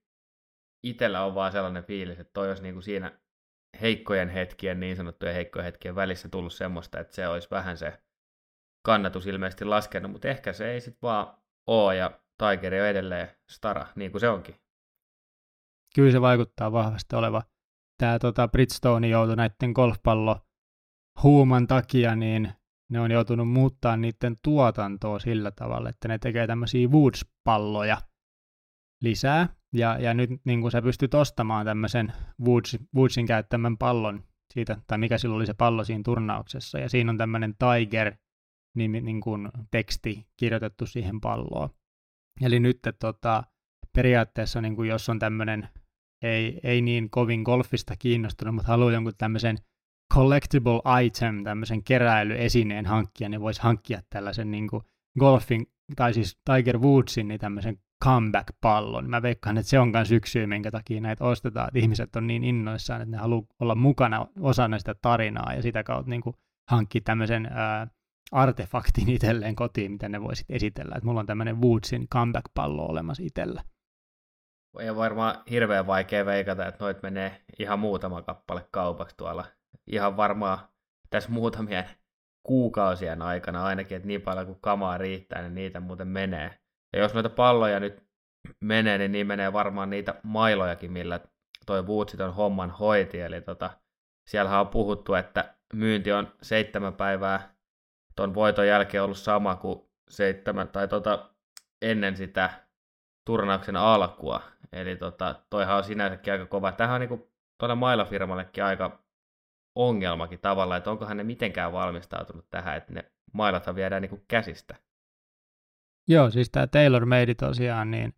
itsellä 0.82 1.24
on 1.24 1.34
vaan 1.34 1.52
sellainen 1.52 1.84
fiilis, 1.84 2.20
että 2.20 2.32
toi 2.32 2.48
olisi 2.48 2.62
niinku 2.62 2.80
siinä 2.80 3.20
heikkojen 3.80 4.28
hetkien, 4.28 4.80
niin 4.80 4.96
sanottujen 4.96 5.34
heikkojen 5.34 5.64
hetkien 5.64 5.94
välissä 5.94 6.28
tullut 6.28 6.52
semmoista, 6.52 7.00
että 7.00 7.14
se 7.14 7.28
olisi 7.28 7.48
vähän 7.50 7.76
se 7.76 8.02
kannatus 8.86 9.26
ilmeisesti 9.26 9.64
laskenut, 9.64 10.12
mutta 10.12 10.28
ehkä 10.28 10.52
se 10.52 10.72
ei 10.72 10.80
sitten 10.80 11.02
vaan 11.02 11.36
ole, 11.66 11.96
ja 11.96 12.20
Tiger 12.38 12.74
on 12.74 12.86
edelleen 12.88 13.28
stara, 13.50 13.86
niin 13.94 14.10
kuin 14.10 14.20
se 14.20 14.28
onkin. 14.28 14.54
Kyllä 15.94 16.12
se 16.12 16.20
vaikuttaa 16.20 16.72
vahvasti 16.72 17.16
oleva. 17.16 17.42
Tämä 17.98 18.18
tota, 18.18 18.48
Bridgestone 18.48 19.08
joutui 19.08 19.36
näiden 19.36 19.72
golfpallo 19.74 20.40
huuman 21.22 21.66
takia, 21.66 22.16
niin 22.16 22.52
ne 22.90 23.00
on 23.00 23.10
joutunut 23.10 23.48
muuttaa 23.48 23.96
niiden 23.96 24.36
tuotantoa 24.44 25.18
sillä 25.18 25.50
tavalla, 25.50 25.88
että 25.88 26.08
ne 26.08 26.18
tekee 26.18 26.46
tämmöisiä 26.46 26.88
Woods-palloja 26.88 27.96
lisää, 29.02 29.48
ja, 29.72 29.98
ja 29.98 30.14
nyt 30.14 30.30
niin 30.44 30.60
kuin 30.60 30.70
sä 30.70 30.82
pystyt 30.82 31.14
ostamaan 31.14 31.66
tämmöisen 31.66 32.12
Woods, 32.44 32.78
Woodsin 32.96 33.26
käyttämän 33.26 33.78
pallon 33.78 34.24
siitä, 34.54 34.76
tai 34.86 34.98
mikä 34.98 35.18
silloin 35.18 35.36
oli 35.36 35.46
se 35.46 35.54
pallo 35.54 35.84
siinä 35.84 36.02
turnauksessa, 36.04 36.78
ja 36.78 36.88
siinä 36.88 37.10
on 37.10 37.18
tämmöinen 37.18 37.54
Tiger 37.58 38.14
niin, 38.76 38.92
niin 38.92 39.20
kuin 39.20 39.48
teksti 39.70 40.26
kirjoitettu 40.36 40.86
siihen 40.86 41.20
palloon. 41.20 41.68
Eli 42.40 42.60
nyt 42.60 42.78
tota, 43.00 43.44
periaatteessa, 43.92 44.60
niin 44.60 44.76
kuin 44.76 44.88
jos 44.88 45.08
on 45.08 45.18
tämmöinen, 45.18 45.68
ei, 46.22 46.60
ei 46.62 46.82
niin 46.82 47.10
kovin 47.10 47.42
golfista 47.42 47.96
kiinnostunut, 47.96 48.54
mutta 48.54 48.68
haluaa 48.68 48.92
jonkun 48.92 49.12
tämmöisen 49.18 49.56
collectible 50.14 51.04
item, 51.04 51.44
tämmöisen 51.44 51.84
keräilyesineen 51.84 52.86
hankkia, 52.86 53.28
niin 53.28 53.40
voisi 53.40 53.62
hankkia 53.62 54.02
tällaisen 54.10 54.50
niin 54.50 54.68
kuin 54.68 54.82
golfin, 55.18 55.66
tai 55.96 56.14
siis 56.14 56.40
Tiger 56.44 56.78
Woodsin, 56.78 57.28
niin 57.28 57.40
tämmöisen 57.40 57.78
comeback-pallon. 58.04 59.10
Mä 59.10 59.22
veikkaan, 59.22 59.58
että 59.58 59.70
se 59.70 59.78
on 59.78 59.88
myös 59.88 60.12
yksi 60.12 60.32
syy, 60.32 60.46
minkä 60.46 60.70
takia 60.70 61.00
näitä 61.00 61.24
ostetaan, 61.24 61.68
että 61.68 61.78
ihmiset 61.78 62.16
on 62.16 62.26
niin 62.26 62.44
innoissaan, 62.44 63.02
että 63.02 63.10
ne 63.10 63.16
haluaa 63.16 63.46
olla 63.60 63.74
mukana 63.74 64.26
osana 64.40 64.78
sitä 64.78 64.94
tarinaa 64.94 65.54
ja 65.54 65.62
sitä 65.62 65.82
kautta 65.82 66.10
niin 66.10 66.22
hankkia 66.70 67.00
tämmöisen 67.04 67.46
ää, 67.46 67.86
artefaktin 68.32 69.08
itselleen 69.08 69.56
kotiin, 69.56 69.92
mitä 69.92 70.08
ne 70.08 70.22
voisit 70.22 70.50
esitellä. 70.50 70.94
Että 70.94 71.06
mulla 71.06 71.20
on 71.20 71.26
tämmöinen 71.26 71.60
Woodsin 71.60 72.08
comeback-pallo 72.08 72.86
olemassa 72.86 73.22
itsellä. 73.22 73.62
Ei 74.78 74.96
varmaan 74.96 75.42
hirveän 75.50 75.86
vaikea 75.86 76.26
veikata, 76.26 76.66
että 76.66 76.84
noit 76.84 77.02
menee 77.02 77.42
ihan 77.58 77.78
muutama 77.78 78.22
kappale 78.22 78.68
kaupaksi 78.70 79.16
tuolla. 79.16 79.44
Ihan 79.86 80.16
varmaan 80.16 80.58
tässä 81.10 81.30
muutamien 81.30 81.84
kuukausien 82.42 83.22
aikana 83.22 83.64
ainakin, 83.64 83.96
että 83.96 84.06
niin 84.06 84.22
paljon 84.22 84.46
kuin 84.46 84.60
kamaa 84.60 84.98
riittää, 84.98 85.42
niin 85.42 85.54
niitä 85.54 85.80
muuten 85.80 86.08
menee. 86.08 86.60
Ja 86.92 86.98
jos 86.98 87.14
noita 87.14 87.30
palloja 87.30 87.80
nyt 87.80 88.04
menee, 88.60 88.98
niin 88.98 89.12
niin 89.12 89.26
menee 89.26 89.52
varmaan 89.52 89.90
niitä 89.90 90.14
mailojakin, 90.22 90.92
millä 90.92 91.20
toi 91.66 91.82
Woodsit 91.86 92.20
on 92.20 92.34
homman 92.34 92.70
hoiti. 92.70 93.20
Eli 93.20 93.40
tota, 93.40 93.70
siellähän 94.30 94.60
on 94.60 94.68
puhuttu, 94.68 95.14
että 95.14 95.54
myynti 95.74 96.12
on 96.12 96.32
seitsemän 96.42 96.94
päivää 96.94 97.54
tuon 98.16 98.34
voiton 98.34 98.66
jälkeen 98.66 99.02
ollut 99.02 99.18
sama 99.18 99.54
kuin 99.54 99.80
seitsemän, 100.10 100.68
tai 100.68 100.88
tota, 100.88 101.30
ennen 101.82 102.16
sitä 102.16 102.50
turnauksen 103.26 103.76
alkua. 103.76 104.42
Eli 104.72 104.96
tota, 104.96 105.34
toihan 105.50 105.76
on 105.76 105.84
sinänsäkin 105.84 106.32
aika 106.32 106.46
kova. 106.46 106.72
Tähän 106.72 106.94
on 106.94 107.00
niinku 107.00 107.32
tuolle 107.58 107.74
mailafirmallekin 107.74 108.64
aika 108.64 109.04
ongelmakin 109.74 110.40
tavallaan, 110.40 110.78
että 110.78 110.90
onkohan 110.90 111.16
ne 111.16 111.24
mitenkään 111.24 111.72
valmistautunut 111.72 112.50
tähän, 112.50 112.76
että 112.76 112.92
ne 112.92 113.12
mailathan 113.32 113.74
viedään 113.74 114.02
niinku 114.02 114.24
käsistä. 114.28 114.76
Joo, 116.10 116.30
siis 116.30 116.50
tämä 116.50 116.66
Taylor 116.66 117.06
Made 117.06 117.34
tosiaan, 117.34 117.90
niin 117.90 118.12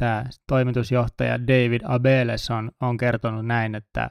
tämä 0.00 0.24
toimitusjohtaja 0.48 1.40
David 1.46 1.80
Abeles 1.84 2.50
on, 2.50 2.70
on 2.80 2.96
kertonut 2.96 3.46
näin, 3.46 3.74
että, 3.74 4.10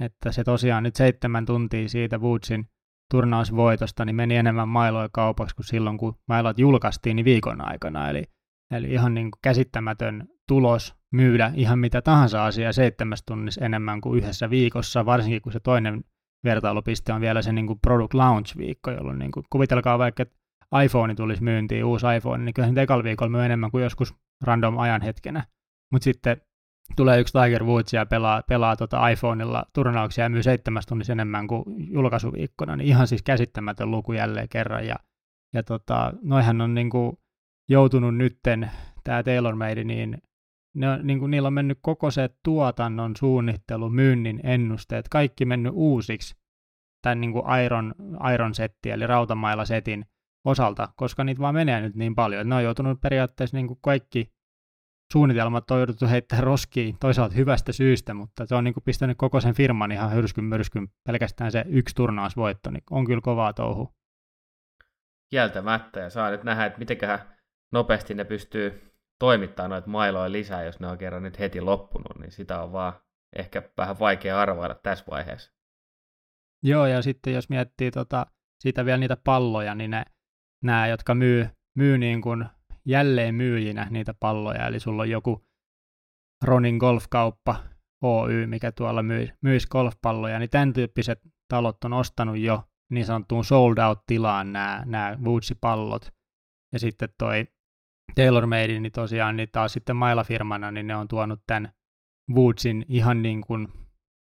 että 0.00 0.32
se 0.32 0.44
tosiaan 0.44 0.82
nyt 0.82 0.96
seitsemän 0.96 1.46
tuntia 1.46 1.88
siitä 1.88 2.18
Woodsin 2.18 2.68
turnausvoitosta, 3.10 4.04
niin 4.04 4.16
meni 4.16 4.36
enemmän 4.36 4.68
mailoja 4.68 5.08
kaupaksi 5.12 5.56
kuin 5.56 5.66
silloin, 5.66 5.98
kun 5.98 6.14
mailot 6.28 6.58
julkaistiin 6.58 7.16
niin 7.16 7.24
viikon 7.24 7.60
aikana. 7.60 8.10
Eli, 8.10 8.24
eli 8.70 8.92
ihan 8.92 9.14
niin 9.14 9.30
kuin 9.30 9.40
käsittämätön 9.42 10.28
tulos 10.48 10.94
myydä 11.12 11.52
ihan 11.54 11.78
mitä 11.78 12.02
tahansa 12.02 12.44
asiaa 12.44 12.72
seitsemässä 12.72 13.24
tunnissa 13.26 13.64
enemmän 13.64 14.00
kuin 14.00 14.18
yhdessä 14.18 14.50
viikossa, 14.50 15.06
varsinkin 15.06 15.42
kun 15.42 15.52
se 15.52 15.60
toinen 15.60 16.04
vertailupiste 16.44 17.12
on 17.12 17.20
vielä 17.20 17.42
se 17.42 17.52
niin 17.52 17.66
kuin 17.66 17.80
product 17.80 18.14
launch-viikko, 18.14 18.90
jolloin 18.90 19.18
niin 19.18 19.32
kuin, 19.32 19.44
kuvitelkaa 19.50 19.98
vaikka, 19.98 20.22
että 20.22 20.41
iPhone 20.84 21.14
tulisi 21.14 21.42
myyntiin, 21.42 21.84
uusi 21.84 22.06
iPhone, 22.16 22.44
niin 22.44 22.54
kyllähän 22.54 22.78
ekalla 22.78 23.04
viikolla 23.04 23.30
myy 23.30 23.44
enemmän 23.44 23.70
kuin 23.70 23.82
joskus 23.82 24.14
random 24.42 24.78
ajan 24.78 25.02
hetkenä. 25.02 25.44
Mutta 25.92 26.04
sitten 26.04 26.40
tulee 26.96 27.20
yksi 27.20 27.38
Tiger 27.38 27.64
Woods 27.64 27.92
ja 27.92 28.06
pelaa, 28.06 28.42
pelaa 28.48 28.76
tota 28.76 29.08
iPhoneilla 29.08 29.64
turnauksia 29.74 30.24
ja 30.24 30.28
myy 30.28 30.42
seitsemästä 30.42 30.88
tunnissa 30.88 31.12
enemmän 31.12 31.46
kuin 31.46 31.64
julkaisuviikkona, 31.92 32.76
niin 32.76 32.88
ihan 32.88 33.06
siis 33.06 33.22
käsittämätön 33.22 33.90
luku 33.90 34.12
jälleen 34.12 34.48
kerran. 34.48 34.86
Ja, 34.86 34.96
ja 35.52 35.62
tota, 35.62 36.12
noihän 36.22 36.60
on 36.60 36.74
niinku 36.74 37.20
joutunut 37.68 38.16
nytten, 38.16 38.70
tämä 39.04 39.22
TaylorMade, 39.22 39.84
niin, 39.84 40.18
ne, 40.74 41.02
niin 41.02 41.18
kuin 41.18 41.30
niillä 41.30 41.46
on 41.46 41.52
mennyt 41.52 41.78
koko 41.82 42.10
se 42.10 42.30
tuotannon 42.44 43.16
suunnittelu, 43.16 43.90
myynnin 43.90 44.40
ennusteet, 44.44 45.08
kaikki 45.08 45.44
mennyt 45.44 45.72
uusiksi 45.74 46.34
tämän 47.02 47.20
niin 47.20 47.32
kuin 47.32 47.44
Iron, 47.64 47.94
Iron 48.34 48.54
setti, 48.54 48.90
eli 48.90 49.06
rautamailla 49.06 49.64
setin 49.64 50.04
osalta, 50.44 50.88
koska 50.96 51.24
niitä 51.24 51.40
vaan 51.40 51.54
menee 51.54 51.80
nyt 51.80 51.94
niin 51.94 52.14
paljon. 52.14 52.48
Ne 52.48 52.54
on 52.54 52.64
joutunut 52.64 53.00
periaatteessa 53.00 53.56
niin 53.56 53.66
kuin 53.66 53.78
kaikki 53.82 54.32
suunnitelmat 55.12 55.70
on 55.70 55.78
jouduttu 55.78 56.06
heittämään 56.06 56.44
roskiin 56.44 56.96
toisaalta 57.00 57.34
hyvästä 57.34 57.72
syystä, 57.72 58.14
mutta 58.14 58.46
se 58.46 58.54
on 58.54 58.64
niin 58.64 58.74
kuin 58.74 58.84
pistänyt 58.84 59.18
koko 59.18 59.40
sen 59.40 59.54
firman 59.54 59.92
ihan 59.92 60.12
hyrskyn 60.12 60.44
myrskyn 60.44 60.88
pelkästään 61.06 61.52
se 61.52 61.64
yksi 61.68 61.94
turnausvoitto, 61.94 62.70
niin 62.70 62.82
on 62.90 63.06
kyllä 63.06 63.20
kovaa 63.20 63.52
touhu. 63.52 63.94
Kieltämättä, 65.30 66.00
ja 66.00 66.10
saa 66.10 66.30
nyt 66.30 66.44
nähdä, 66.44 66.66
että 66.66 66.78
mitenköhän 66.78 67.36
nopeasti 67.72 68.14
ne 68.14 68.24
pystyy 68.24 68.92
toimittamaan 69.18 69.70
noita 69.70 69.88
mailoja 69.88 70.32
lisää, 70.32 70.64
jos 70.64 70.80
ne 70.80 70.86
on 70.86 70.98
kerran 70.98 71.22
nyt 71.22 71.38
heti 71.38 71.60
loppunut, 71.60 72.18
niin 72.18 72.32
sitä 72.32 72.62
on 72.62 72.72
vaan 72.72 72.92
ehkä 73.36 73.62
vähän 73.76 73.98
vaikea 73.98 74.40
arvailla 74.40 74.74
tässä 74.74 75.04
vaiheessa. 75.10 75.52
Joo, 76.62 76.86
ja 76.86 77.02
sitten 77.02 77.34
jos 77.34 77.48
miettii 77.48 77.90
tota, 77.90 78.26
siitä 78.60 78.84
vielä 78.84 78.98
niitä 78.98 79.16
palloja, 79.24 79.74
niin 79.74 79.90
ne, 79.90 80.04
nämä, 80.62 80.86
jotka 80.86 81.14
myy, 81.14 81.48
myy 81.76 81.98
niin 81.98 82.20
kuin 82.22 82.44
jälleen 82.84 83.34
myyjinä 83.34 83.86
niitä 83.90 84.14
palloja, 84.14 84.66
eli 84.66 84.80
sulla 84.80 85.02
on 85.02 85.10
joku 85.10 85.44
Ronin 86.44 86.76
golfkauppa 86.76 87.72
Oy, 88.02 88.46
mikä 88.46 88.72
tuolla 88.72 89.02
myy, 89.02 89.28
myisi 89.42 89.68
golfpalloja, 89.68 90.38
niin 90.38 90.50
tämän 90.50 90.72
tyyppiset 90.72 91.20
talot 91.48 91.84
on 91.84 91.92
ostanut 91.92 92.38
jo 92.38 92.62
niin 92.90 93.06
sanottuun 93.06 93.44
sold 93.44 93.78
out-tilaan 93.78 94.52
nämä, 94.52 94.82
nämä 94.86 95.16
Woodsi-pallot. 95.24 96.10
Ja 96.72 96.78
sitten 96.78 97.08
toi 97.18 97.46
TaylorMade, 98.14 98.80
niin 98.80 98.92
tosiaan 98.92 99.36
niin 99.36 99.48
taas 99.52 99.72
sitten 99.72 99.96
mailafirmana, 99.96 100.70
niin 100.70 100.86
ne 100.86 100.96
on 100.96 101.08
tuonut 101.08 101.40
tämän 101.46 101.72
Woodsin 102.34 102.84
ihan 102.88 103.22
niin 103.22 103.40
kuin 103.40 103.68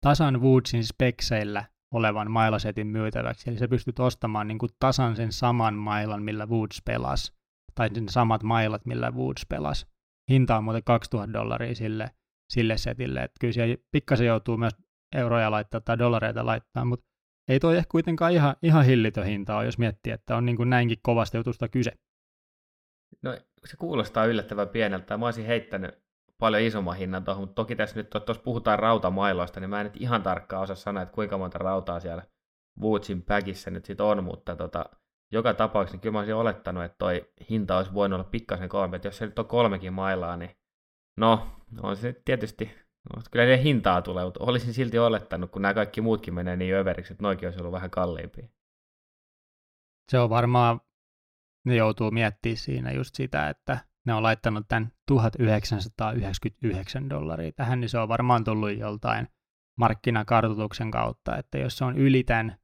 tasan 0.02 0.42
Woodsin 0.42 0.86
spekseillä 0.86 1.66
olevan 1.92 2.32
mailasetin 2.32 2.88
myytäväksi. 2.88 3.50
Eli 3.50 3.58
sä 3.58 3.68
pystyt 3.68 4.00
ostamaan 4.00 4.48
niin 4.48 4.58
kuin 4.58 4.70
tasan 4.80 5.16
sen 5.16 5.32
saman 5.32 5.74
mailan, 5.74 6.24
millä 6.24 6.46
Woods 6.46 6.82
pelasi 6.86 7.34
tai 7.76 7.90
ne 7.90 8.02
samat 8.10 8.44
mailat, 8.44 8.86
millä 8.86 9.12
Woods 9.12 9.46
pelasi. 9.50 9.88
Hinta 10.32 10.58
on 10.58 10.64
muuten 10.64 10.84
2000 10.84 11.34
dollaria 11.34 11.76
sille, 11.76 12.12
sille 12.54 12.78
setille, 12.78 13.24
että 13.24 13.38
kyllä 13.40 13.54
siellä 13.54 13.76
pikkasen 13.92 14.28
joutuu 14.28 14.58
myös 14.58 14.74
euroja 15.16 15.52
laittaa 15.52 15.82
tai 15.82 15.98
dollareita 15.98 16.46
laittaa, 16.46 16.86
mutta 16.86 17.06
ei 17.48 17.60
toi 17.60 17.78
ehkä 17.78 17.90
kuitenkaan 17.92 18.32
ihan, 18.32 18.56
ihan 18.62 18.86
hillitön 18.86 19.26
hinta 19.26 19.58
ole, 19.58 19.66
jos 19.66 19.78
miettii, 19.78 20.14
että 20.14 20.36
on 20.36 20.46
niin 20.46 20.58
kuin 20.58 20.70
näinkin 20.70 20.98
kovasta 21.02 21.38
jutusta 21.38 21.70
kyse. 21.70 21.92
No 23.22 23.38
se 23.66 23.78
kuulostaa 23.78 24.26
yllättävän 24.26 24.70
pieneltä. 24.70 25.18
Mä 25.18 25.26
olisin 25.26 25.46
heittänyt 25.46 26.04
paljon 26.40 26.64
isomman 26.64 26.98
hinnan 26.98 27.24
tuohon, 27.24 27.42
mutta 27.44 27.56
toki 27.56 27.76
tässä 27.76 27.96
nyt 27.96 28.10
tuossa 28.10 28.44
puhutaan 28.44 28.80
rautamailoista, 28.80 29.60
niin 29.60 29.70
mä 29.70 29.82
en 29.82 29.86
nyt 29.86 30.02
ihan 30.02 30.24
tarkkaan 30.24 30.64
osaa 30.64 30.76
sanoa, 30.76 31.04
että 31.04 31.16
kuinka 31.16 31.38
monta 31.38 31.58
rautaa 31.58 32.00
siellä 32.00 32.24
Woodsin 32.82 33.22
päkissä 33.22 33.72
nyt 33.72 33.86
sitten 33.86 34.06
on, 34.06 34.24
mutta 34.24 34.56
tota, 34.56 34.86
joka 35.32 35.54
tapauksessa 35.54 35.96
niin 35.96 36.02
kyllä 36.02 36.14
mä 36.14 36.20
olisin 36.20 36.36
olettanut, 36.36 36.84
että 36.84 36.98
toi 36.98 37.34
hinta 37.50 37.78
olisi 37.78 37.94
voinut 37.94 38.20
olla 38.20 38.30
pikkasen 38.30 38.70
kovempi, 38.70 38.96
että 38.96 39.08
jos 39.08 39.18
se 39.18 39.26
nyt 39.26 39.40
on 39.40 39.48
kolmekin 39.48 39.94
mailaa, 39.94 40.38
niin 40.38 40.52
no, 41.18 41.48
on 41.82 41.96
se 41.96 42.22
tietysti, 42.26 42.66
no, 43.16 43.22
kyllä 43.32 43.46
ne 43.46 43.64
hintaa 43.64 44.02
tulee, 44.02 44.26
mutta 44.26 44.44
olisin 44.44 44.74
silti 44.74 45.00
olettanut, 45.00 45.52
kun 45.52 45.62
nämä 45.62 45.74
kaikki 45.74 46.02
muutkin 46.02 46.34
menee 46.34 46.56
niin 46.56 46.76
överiksi, 46.76 47.14
että 47.14 47.24
noikin 47.24 47.48
olisi 47.48 47.60
ollut 47.60 47.74
vähän 47.74 47.92
kalliimpia. 47.92 48.48
Se 50.12 50.20
on 50.20 50.30
varmaan, 50.30 50.82
ne 51.66 51.76
joutuu 51.76 52.12
miettimään 52.12 52.58
siinä 52.58 52.92
just 52.92 53.16
sitä, 53.16 53.50
että 53.50 53.89
ne 54.06 54.14
on 54.14 54.24
laittanut 54.24 54.68
tämän 54.68 54.92
1999 55.08 57.10
dollaria 57.10 57.52
tähän, 57.52 57.80
niin 57.80 57.90
se 57.90 57.98
on 57.98 58.10
varmaan 58.10 58.44
tullut 58.44 58.78
joltain 58.78 59.28
markkinakartoituksen 59.80 60.92
kautta, 60.92 61.38
että 61.38 61.58
jos 61.58 61.78
se 61.78 61.86
on 61.86 61.98
yli 61.98 62.24
tämän, 62.24 62.56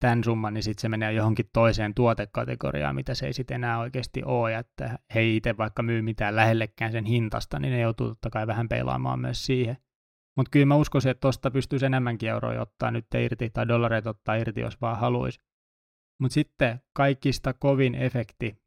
tämän 0.00 0.24
summan, 0.24 0.54
niin 0.54 0.62
sitten 0.62 0.82
se 0.82 0.88
menee 0.88 1.12
johonkin 1.12 1.50
toiseen 1.52 1.94
tuotekategoriaan, 1.94 2.94
mitä 2.94 3.14
se 3.14 3.26
ei 3.26 3.32
sitten 3.32 3.54
enää 3.54 3.78
oikeasti 3.78 4.22
ole, 4.24 4.52
ja 4.52 4.58
että 4.58 4.98
he 5.14 5.24
itse 5.24 5.56
vaikka 5.56 5.82
myy 5.82 6.02
mitään 6.02 6.36
lähellekään 6.36 6.92
sen 6.92 7.04
hintasta, 7.04 7.58
niin 7.58 7.72
ne 7.72 7.80
joutuu 7.80 8.08
totta 8.08 8.30
kai 8.30 8.46
vähän 8.46 8.68
peilaamaan 8.68 9.20
myös 9.20 9.46
siihen. 9.46 9.76
Mutta 10.36 10.50
kyllä 10.50 10.66
mä 10.66 10.76
uskoisin, 10.76 11.10
että 11.10 11.20
tuosta 11.20 11.50
pystyisi 11.50 11.86
enemmänkin 11.86 12.28
euroja 12.28 12.62
ottaa 12.62 12.90
nyt 12.90 13.06
irti, 13.14 13.50
tai 13.50 13.68
dollareita 13.68 14.10
ottaa 14.10 14.34
irti, 14.34 14.60
jos 14.60 14.80
vaan 14.80 14.98
haluaisi. 14.98 15.40
Mutta 16.20 16.34
sitten 16.34 16.80
kaikista 16.92 17.52
kovin 17.52 17.94
efekti 17.94 18.62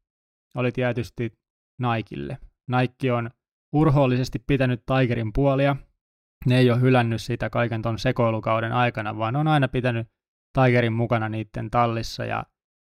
oli 0.54 0.72
tietysti 0.72 1.41
Nikelle. 1.82 2.38
Nike 2.70 3.12
on 3.12 3.30
urhoollisesti 3.72 4.38
pitänyt 4.38 4.82
Tigerin 4.86 5.32
puolia. 5.32 5.76
Ne 6.46 6.58
ei 6.58 6.70
ole 6.70 6.80
hylännyt 6.80 7.22
sitä 7.22 7.50
kaiken 7.50 7.82
ton 7.82 7.98
sekoilukauden 7.98 8.72
aikana, 8.72 9.18
vaan 9.18 9.36
on 9.36 9.48
aina 9.48 9.68
pitänyt 9.68 10.08
Tigerin 10.52 10.92
mukana 10.92 11.28
niiden 11.28 11.70
tallissa. 11.70 12.24
Ja 12.24 12.44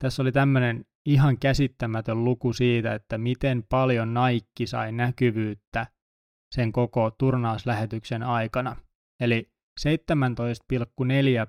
tässä 0.03 0.23
oli 0.23 0.33
tämmöinen 0.33 0.85
ihan 1.07 1.39
käsittämätön 1.39 2.25
luku 2.25 2.53
siitä, 2.53 2.95
että 2.95 3.19
miten 3.19 3.65
paljon 3.69 4.15
Nike 4.15 4.67
sai 4.67 4.93
näkyvyyttä 4.93 5.87
sen 6.55 6.73
koko 6.73 7.11
turnauslähetyksen 7.11 8.23
aikana. 8.23 8.77
Eli 9.21 9.51
17,4 9.81 9.87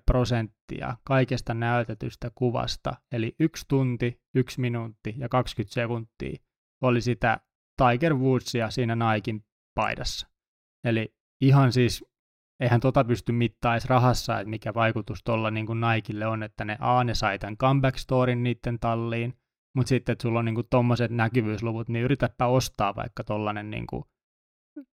prosenttia 0.06 0.98
kaikesta 1.04 1.54
näytetystä 1.54 2.32
kuvasta, 2.36 2.94
eli 3.12 3.36
yksi 3.40 3.66
tunti, 3.68 4.22
yksi 4.36 4.62
minuutti 4.62 5.16
ja 5.18 5.30
20 5.30 5.74
sekuntia 5.74 6.38
oli 6.82 7.02
sitä 7.02 7.40
Tiger 7.78 8.16
Woodsia 8.16 8.70
siinä 8.70 8.96
Naikin 8.96 9.46
paidassa. 9.76 10.28
Eli 10.84 11.16
ihan 11.42 11.72
siis, 11.72 12.06
eihän 12.60 12.80
tota 12.80 13.04
pysty 13.04 13.32
mittaa 13.32 13.74
edes 13.74 13.86
rahassa, 13.86 14.40
että 14.40 14.50
mikä 14.50 14.74
vaikutus 14.74 15.24
tuolla 15.24 15.52
niin 15.52 15.68
Naikille 15.80 16.28
on, 16.28 16.44
että 16.44 16.66
ne 16.66 16.78
A, 16.80 17.04
ne 17.04 17.16
sai 17.16 17.40
tämän 17.40 17.58
comeback 17.58 17.98
storin 17.98 18.44
niiden 18.44 18.80
talliin, 18.80 19.34
mutta 19.76 19.90
sitten, 19.90 20.14
että 20.14 20.22
sulla 20.22 20.40
on 20.40 20.46
niin 20.46 20.68
tuommoiset 20.70 21.12
näkyvyysluvut, 21.12 21.90
niin 21.90 22.06
yritäpä 22.06 22.48
ostaa 22.48 22.96
vaikka 22.96 23.24
tollanen 23.24 23.70
niin 23.72 23.88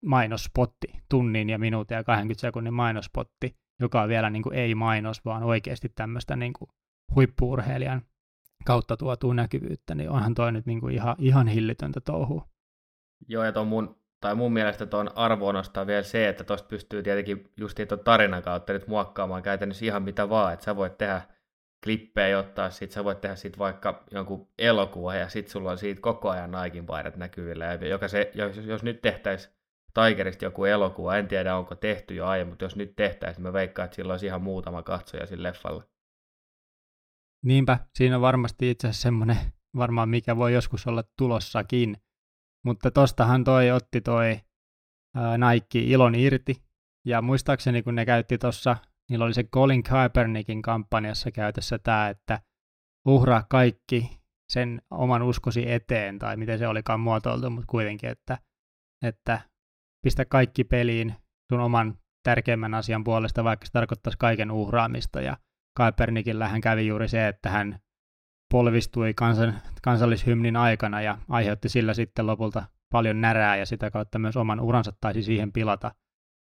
mainospotti, 0.05 0.89
tunnin 1.11 1.51
ja 1.51 1.59
minuutin 1.59 1.95
ja 1.95 2.05
20 2.05 2.41
sekunnin 2.41 2.75
mainospotti, 2.75 3.57
joka 3.81 4.03
on 4.03 4.09
vielä 4.09 4.31
niin 4.31 4.43
kuin 4.43 4.55
ei 4.55 4.75
mainos, 4.75 5.25
vaan 5.25 5.43
oikeasti 5.43 5.89
tämmöistä 5.89 6.37
niin 6.37 6.53
kuin 6.53 6.69
huippuurheilijan 7.15 8.03
kautta 8.65 8.97
tuotua 8.97 9.35
näkyvyyttä, 9.35 9.95
niin 9.95 10.11
onhan 10.11 10.35
toi 10.35 10.53
nyt 10.53 10.67
niin 10.67 10.81
kuin 10.81 10.95
ihan, 10.95 11.17
ihan 11.19 11.49
hillitöntä 11.49 12.01
touhua. 12.01 12.49
Joo, 13.29 13.45
ja 13.45 13.53
ton 13.53 13.67
mun, 13.67 14.01
tai 14.21 14.35
mun 14.35 14.53
mielestä 14.53 14.87
tuon 14.87 15.11
arvoa 15.15 15.53
nostaa 15.53 15.87
vielä 15.87 16.03
se, 16.03 16.29
että 16.29 16.45
tuosta 16.45 16.69
pystyy 16.69 17.03
tietenkin 17.03 17.53
just 17.57 17.81
tuon 17.89 18.01
tarinan 18.01 18.43
kautta 18.43 18.73
nyt 18.73 18.87
muokkaamaan 18.87 19.43
käytännössä 19.43 19.85
ihan 19.85 20.03
mitä 20.03 20.29
vaan, 20.29 20.53
että 20.53 20.65
sä 20.65 20.77
voit 20.77 20.99
tehdä 20.99 21.23
klippejä 21.85 22.39
ottaa, 22.39 22.71
sit 22.71 22.91
sä 22.91 23.05
voit 23.05 23.21
tehdä 23.21 23.37
sit 23.37 23.59
vaikka 23.59 24.05
jonkun 24.11 24.49
elokuva 24.59 25.15
ja 25.15 25.29
sit 25.29 25.49
sulla 25.49 25.71
on 25.71 25.79
siitä 25.79 26.01
koko 26.01 26.31
ajan 26.31 26.51
Naikin 26.51 26.87
paidat 26.87 27.17
näkyvillä. 27.17 27.65
Ja 27.65 27.89
joka 27.89 28.09
se, 28.09 28.31
jos, 28.35 28.57
jos 28.57 28.83
nyt 28.83 29.03
tehtäisiin 29.03 29.57
Tigerista 29.95 30.45
joku 30.45 30.65
elokuva, 30.65 31.17
en 31.17 31.29
tiedä 31.29 31.57
onko 31.57 31.75
tehty 31.75 32.15
jo 32.15 32.27
aiemmin, 32.27 32.53
mutta 32.53 32.65
jos 32.65 32.77
nyt 32.77 32.97
tehtäisiin, 32.97 33.43
mä 33.43 33.53
veikkaan, 33.53 33.85
että 33.85 33.97
sillä 33.97 34.13
olisi 34.13 34.27
ihan 34.27 34.43
muutama 34.43 34.83
katsoja 34.83 35.27
sillä 35.27 35.49
leffalla. 35.49 35.85
Niinpä, 37.47 37.79
siinä 37.95 38.17
on 38.17 38.23
varmasti 38.23 38.71
itse 38.71 38.89
asiassa 38.89 39.03
semmoinen, 39.03 39.37
varmaan 39.77 40.09
mikä 40.09 40.37
voi 40.37 40.53
joskus 40.53 40.87
olla 40.87 41.05
tulossakin. 41.19 41.97
Mutta 42.65 42.91
tostahan 42.91 43.45
toi 43.45 43.71
otti 43.71 44.01
toi 44.01 44.41
Nike 45.39 45.79
ilon 45.79 46.15
irti. 46.15 46.63
Ja 47.07 47.23
muistaakseni 47.23 47.83
kun 47.83 47.95
ne 47.95 48.07
käytti 48.07 48.39
tuossa, 48.39 48.77
niillä 49.11 49.25
oli 49.25 49.35
se 49.35 49.45
Colin 49.45 49.83
Kaepernickin 49.83 50.63
kampanjassa 50.63 51.31
käytössä 51.31 51.79
tämä, 51.79 52.09
että 52.09 52.41
uhraa 53.07 53.47
kaikki 53.51 54.21
sen 54.53 54.83
oman 54.91 55.23
uskosi 55.23 55.73
eteen, 55.73 56.19
tai 56.19 56.37
miten 56.37 56.59
se 56.59 56.69
olikaan 56.69 57.01
muotoiltu, 57.01 57.51
mutta 57.51 57.67
kuitenkin, 57.71 58.11
että, 58.11 58.39
että 59.05 59.41
pistä 60.05 60.25
kaikki 60.25 60.65
peliin 60.65 61.15
sun 61.53 61.61
oman 61.61 61.99
tärkeimmän 62.23 62.75
asian 62.75 63.05
puolesta, 63.05 63.45
vaikka 63.45 63.67
se 63.67 63.73
tarkoittaisi 63.73 64.19
kaiken 64.19 64.51
uhraamista. 64.51 65.21
Ja 65.21 65.37
hän 66.49 66.61
kävi 66.61 66.87
juuri 66.87 67.09
se, 67.09 67.29
että 67.29 67.51
hän 67.51 67.79
polvistui 68.53 69.15
kansan, 69.15 69.61
kansallishymnin 69.83 70.57
aikana 70.57 71.01
ja 71.01 71.19
aiheutti 71.29 71.69
sillä 71.69 71.95
sitten 71.95 72.27
lopulta 72.27 72.65
paljon 72.93 73.21
närää 73.21 73.57
ja 73.57 73.67
sitä 73.67 73.91
kautta 73.91 74.19
myös 74.19 74.37
oman 74.37 74.61
uransa 74.61 74.93
taisi 75.01 75.23
siihen 75.23 75.53
pilata. 75.53 75.95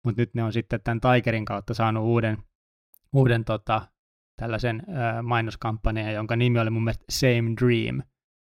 Mutta 0.04 0.22
nyt 0.22 0.34
ne 0.34 0.42
on 0.42 0.52
sitten 0.52 0.80
tämän 0.84 1.00
Tigerin 1.00 1.44
kautta 1.44 1.74
saanut 1.74 2.04
uuden, 2.04 2.38
uuden 3.12 3.44
tota, 3.44 3.88
tällaisen 4.40 4.82
äh, 4.88 5.22
mainoskampanjan, 5.22 6.14
jonka 6.14 6.36
nimi 6.36 6.58
oli 6.58 6.70
mun 6.70 6.84
mielestä 6.84 7.04
Same 7.10 7.52
Dream. 7.60 8.02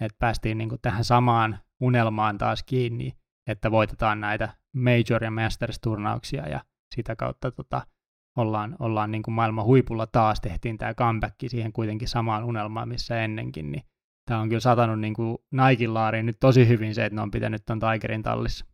Että 0.01 0.17
päästiin 0.19 0.59
niin 0.59 0.71
tähän 0.83 1.05
samaan 1.05 1.59
unelmaan 1.81 2.39
taas 2.39 2.63
kiinni, 2.63 3.13
että 3.47 3.71
voitetaan 3.71 4.21
näitä 4.21 4.49
Major- 4.77 5.25
ja 5.25 5.31
Masters-turnauksia 5.31 6.49
ja 6.49 6.65
sitä 6.95 7.17
kautta 7.17 7.51
tota, 7.51 7.87
ollaan, 8.37 8.77
ollaan 8.79 9.11
niin 9.11 9.23
kuin 9.23 9.35
maailman 9.35 9.65
huipulla 9.65 10.07
taas, 10.07 10.41
tehtiin 10.41 10.79
tämä 10.79 10.95
comeback 10.95 11.35
siihen 11.47 11.73
kuitenkin 11.73 12.09
samaan 12.09 12.45
unelmaan, 12.45 12.89
missä 12.89 13.25
ennenkin, 13.25 13.73
niin 13.73 13.83
tämä 14.29 14.41
on 14.41 14.49
kyllä 14.49 14.61
satanut 14.61 15.01
niin 15.01 15.15
kuin 15.15 15.39
Naikin 15.53 15.95
laariin 15.95 16.27
nyt 16.27 16.37
tosi 16.41 16.69
hyvin 16.69 16.95
se, 16.95 17.05
että 17.05 17.17
ne 17.17 17.23
on 17.23 17.31
pitänyt 17.31 17.63
tuon 17.67 17.81
Tigerin 17.81 18.23
tallissa. 18.23 18.67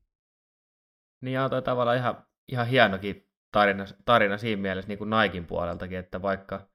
Niin 1.23 1.41
on 1.41 1.51
toi 1.51 1.63
tavallaan 1.63 1.97
ihan, 1.97 2.27
ihan 2.53 2.67
hienokin 2.67 3.29
tarina, 3.53 3.85
tarina 4.05 4.39
siinä 4.39 4.63
mielessä 4.63 4.89
niin 4.89 4.99
kuin 4.99 5.11
Naikin 5.11 5.47
puoleltakin, 5.47 5.99
että 5.99 6.23
vaikka 6.23 6.69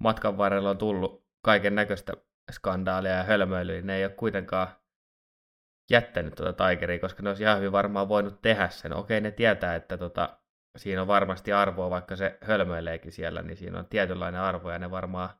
matkan 0.00 0.38
varrella 0.38 0.70
on 0.70 0.78
tullut 0.78 1.26
kaiken 1.44 1.74
näköistä 1.74 2.12
skandaalia 2.52 3.12
ja 3.12 3.22
hölmöilyä, 3.22 3.74
niin 3.74 3.86
ne 3.86 3.96
ei 3.96 4.04
ole 4.04 4.12
kuitenkaan 4.12 4.68
jättänyt 5.90 6.34
tuota 6.34 6.68
Tigeria, 6.68 6.98
koska 6.98 7.22
ne 7.22 7.28
olisi 7.28 7.42
ihan 7.42 7.58
hyvin 7.58 7.72
varmaan 7.72 8.08
voinut 8.08 8.42
tehdä 8.42 8.68
sen. 8.68 8.92
Okei, 8.96 9.20
ne 9.20 9.30
tietää, 9.30 9.74
että 9.74 9.96
tota, 9.96 10.41
siinä 10.76 11.02
on 11.02 11.08
varmasti 11.08 11.52
arvoa, 11.52 11.90
vaikka 11.90 12.16
se 12.16 12.38
hölmöileekin 12.40 13.12
siellä, 13.12 13.42
niin 13.42 13.56
siinä 13.56 13.78
on 13.78 13.86
tietynlainen 13.86 14.40
arvo, 14.40 14.70
ja 14.70 14.78
ne 14.78 14.90
varmaan 14.90 15.30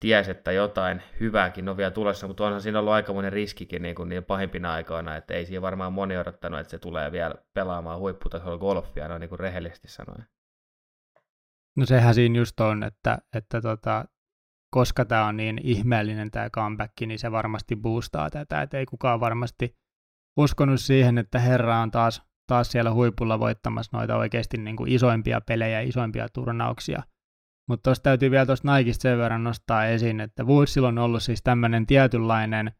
ties, 0.00 0.28
että 0.28 0.52
jotain 0.52 1.02
hyvääkin 1.20 1.68
on 1.68 1.76
vielä 1.76 1.90
tulossa, 1.90 2.26
mutta 2.26 2.46
onhan 2.46 2.62
siinä 2.62 2.78
ollut 2.78 2.92
aikamoinen 2.92 3.32
riskikin 3.32 3.82
niin, 3.82 3.94
kuin 3.94 4.08
niin 4.08 4.24
pahimpina 4.24 4.72
aikoina, 4.72 5.16
että 5.16 5.34
ei 5.34 5.46
siinä 5.46 5.62
varmaan 5.62 5.92
moni 5.92 6.16
odottanut, 6.16 6.60
että 6.60 6.70
se 6.70 6.78
tulee 6.78 7.12
vielä 7.12 7.34
pelaamaan 7.54 7.98
huipputasolla 7.98 8.58
golfia, 8.58 9.08
noin 9.08 9.20
niin 9.20 9.28
kuin 9.28 9.38
rehellisesti 9.38 9.88
sanoen. 9.88 10.26
No 11.76 11.86
sehän 11.86 12.14
siinä 12.14 12.38
just 12.38 12.60
on, 12.60 12.82
että, 12.82 13.18
että 13.34 13.60
tota, 13.60 14.04
koska 14.70 15.04
tämä 15.04 15.24
on 15.24 15.36
niin 15.36 15.60
ihmeellinen 15.62 16.30
tämä 16.30 16.50
comeback, 16.50 17.00
niin 17.00 17.18
se 17.18 17.32
varmasti 17.32 17.76
boostaa 17.76 18.30
tätä, 18.30 18.62
että 18.62 18.78
ei 18.78 18.86
kukaan 18.86 19.20
varmasti 19.20 19.76
uskonut 20.36 20.80
siihen, 20.80 21.18
että 21.18 21.38
herra 21.38 21.78
on 21.78 21.90
taas, 21.90 22.27
taas 22.48 22.72
siellä 22.72 22.92
huipulla 22.92 23.40
voittamassa 23.40 23.96
noita 23.96 24.16
oikeasti 24.16 24.56
niin 24.56 24.76
kuin 24.76 24.92
isoimpia 24.92 25.40
pelejä, 25.40 25.80
isoimpia 25.80 26.28
turnauksia. 26.28 27.02
Mutta 27.68 27.82
tuossa 27.82 28.02
täytyy 28.02 28.30
vielä 28.30 28.46
tuosta 28.46 28.76
Nikeista 28.76 29.02
sen 29.02 29.18
verran 29.18 29.44
nostaa 29.44 29.86
esiin, 29.86 30.20
että 30.20 30.44
Woodsilla 30.44 30.88
on 30.88 30.98
ollut 30.98 31.22
siis 31.22 31.42
tämmöinen 31.42 31.86
tietynlainen 31.86 32.72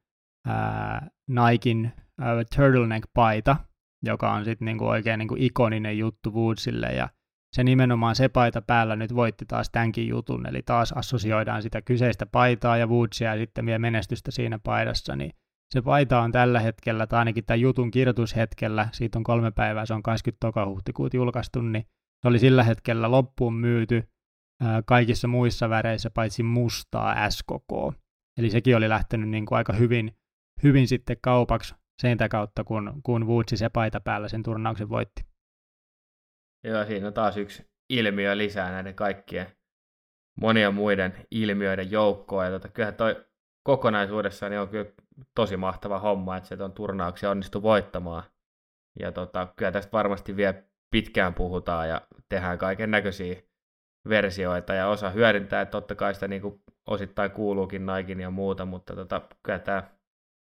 ää, 0.47 1.09
Nikein 1.29 1.93
ää, 2.21 2.35
turtleneck-paita, 2.57 3.57
joka 4.05 4.33
on 4.33 4.45
sitten 4.45 4.67
niinku 4.67 4.87
oikein 4.87 5.19
niinku 5.19 5.37
ikoninen 5.39 5.99
juttu 5.99 6.35
Woodsille, 6.35 6.87
ja 6.87 7.09
se 7.57 7.65
nimenomaan 7.65 8.17
se 8.17 8.29
paita 8.29 8.63
päällä 8.63 8.97
nyt 8.97 9.15
voitti 9.15 9.45
taas 9.47 9.71
tämänkin 9.71 10.09
jutun, 10.09 10.47
eli 10.47 10.63
taas 10.63 10.93
assosioidaan 10.93 11.63
sitä 11.63 11.83
kyseistä 11.83 12.27
paitaa 12.27 12.77
ja 12.77 12.87
Woodsia 12.87 13.35
ja 13.35 13.41
sitten 13.41 13.67
vielä 13.67 13.79
menestystä 13.79 14.31
siinä 14.31 14.59
paidassa, 14.59 15.17
niin 15.17 15.33
se 15.71 15.83
paita 15.83 16.21
on 16.21 16.33
tällä 16.33 16.61
hetkellä, 16.61 17.07
tai 17.07 17.19
ainakin 17.19 17.45
tämän 17.45 17.61
jutun 17.61 17.91
kirjoitushetkellä, 17.91 18.89
siitä 18.93 19.19
on 19.19 19.25
kolme 19.25 19.51
päivää, 19.51 19.87
se 19.87 19.95
on 19.95 20.03
20. 20.03 20.67
huhtikuuta 20.67 21.17
julkaistu, 21.17 21.63
niin 21.63 21.85
se 22.23 22.29
oli 22.29 22.39
sillä 22.39 22.63
hetkellä 22.63 23.11
loppuun 23.11 23.55
myyty 23.55 24.03
kaikissa 24.87 25.29
muissa 25.29 25.69
väreissä 25.69 26.11
paitsi 26.11 26.43
mustaa 26.43 27.31
SKK. 27.31 27.99
Eli 28.39 28.51
sekin 28.51 28.77
oli 28.77 28.89
lähtenyt 28.89 29.29
niin 29.29 29.47
kuin 29.47 29.57
aika 29.57 29.73
hyvin, 29.73 30.17
hyvin 30.63 30.89
sitten 30.89 31.17
kaupaksi 31.23 31.75
sen 32.03 32.19
kautta, 32.31 32.65
kun, 32.65 33.01
kun 33.03 33.27
Woodsi 33.27 33.57
se 33.57 33.69
paita 33.69 34.01
päällä 34.01 34.29
sen 34.29 34.43
turnauksen 34.43 34.89
voitti. 34.89 35.23
Joo, 36.65 36.85
siinä 36.85 37.07
on 37.07 37.13
taas 37.15 37.37
yksi 37.37 37.71
ilmiö 37.91 38.37
lisää 38.37 38.71
näiden 38.71 38.95
kaikkien 38.95 39.47
monien 40.41 40.75
muiden 40.75 41.27
ilmiöiden 41.31 41.91
joukkoa. 41.91 42.45
Ja 42.45 42.51
tota, 42.51 42.69
kyllähän 42.69 42.95
toi 42.95 43.28
kokonaisuudessaan 43.69 44.51
niin 44.51 44.61
on 44.61 44.69
kyllä 44.69 44.91
tosi 45.35 45.57
mahtava 45.57 45.99
homma, 45.99 46.37
että 46.37 46.49
se 46.49 46.63
on 46.63 46.73
turnauksia 46.73 47.31
onnistu 47.31 47.63
voittamaan. 47.63 48.23
Ja 49.01 49.13
tota, 49.13 49.49
kyllä 49.57 49.73
tästä 49.73 49.93
varmasti 49.93 50.37
vielä 50.37 50.55
pitkään 50.91 51.35
puhutaan 51.35 51.89
ja 51.89 52.01
tehdään 52.29 52.59
kaiken 52.59 52.91
näköisiä 52.91 53.43
versioita 54.09 54.75
ja 54.75 54.89
osa 54.89 55.11
hyödyntää, 55.11 55.61
että 55.61 55.71
totta 55.73 55.95
kai 55.95 56.15
sitä 56.15 56.29
niin 56.29 56.43
kuin 56.43 56.63
osittain 56.87 57.31
kuuluukin 57.31 57.87
Naikin 57.87 58.21
ja 58.21 58.31
muuta, 58.31 58.65
mutta 58.65 58.95
tota, 58.95 59.21
kyllä 59.43 59.59
tämä 59.59 59.83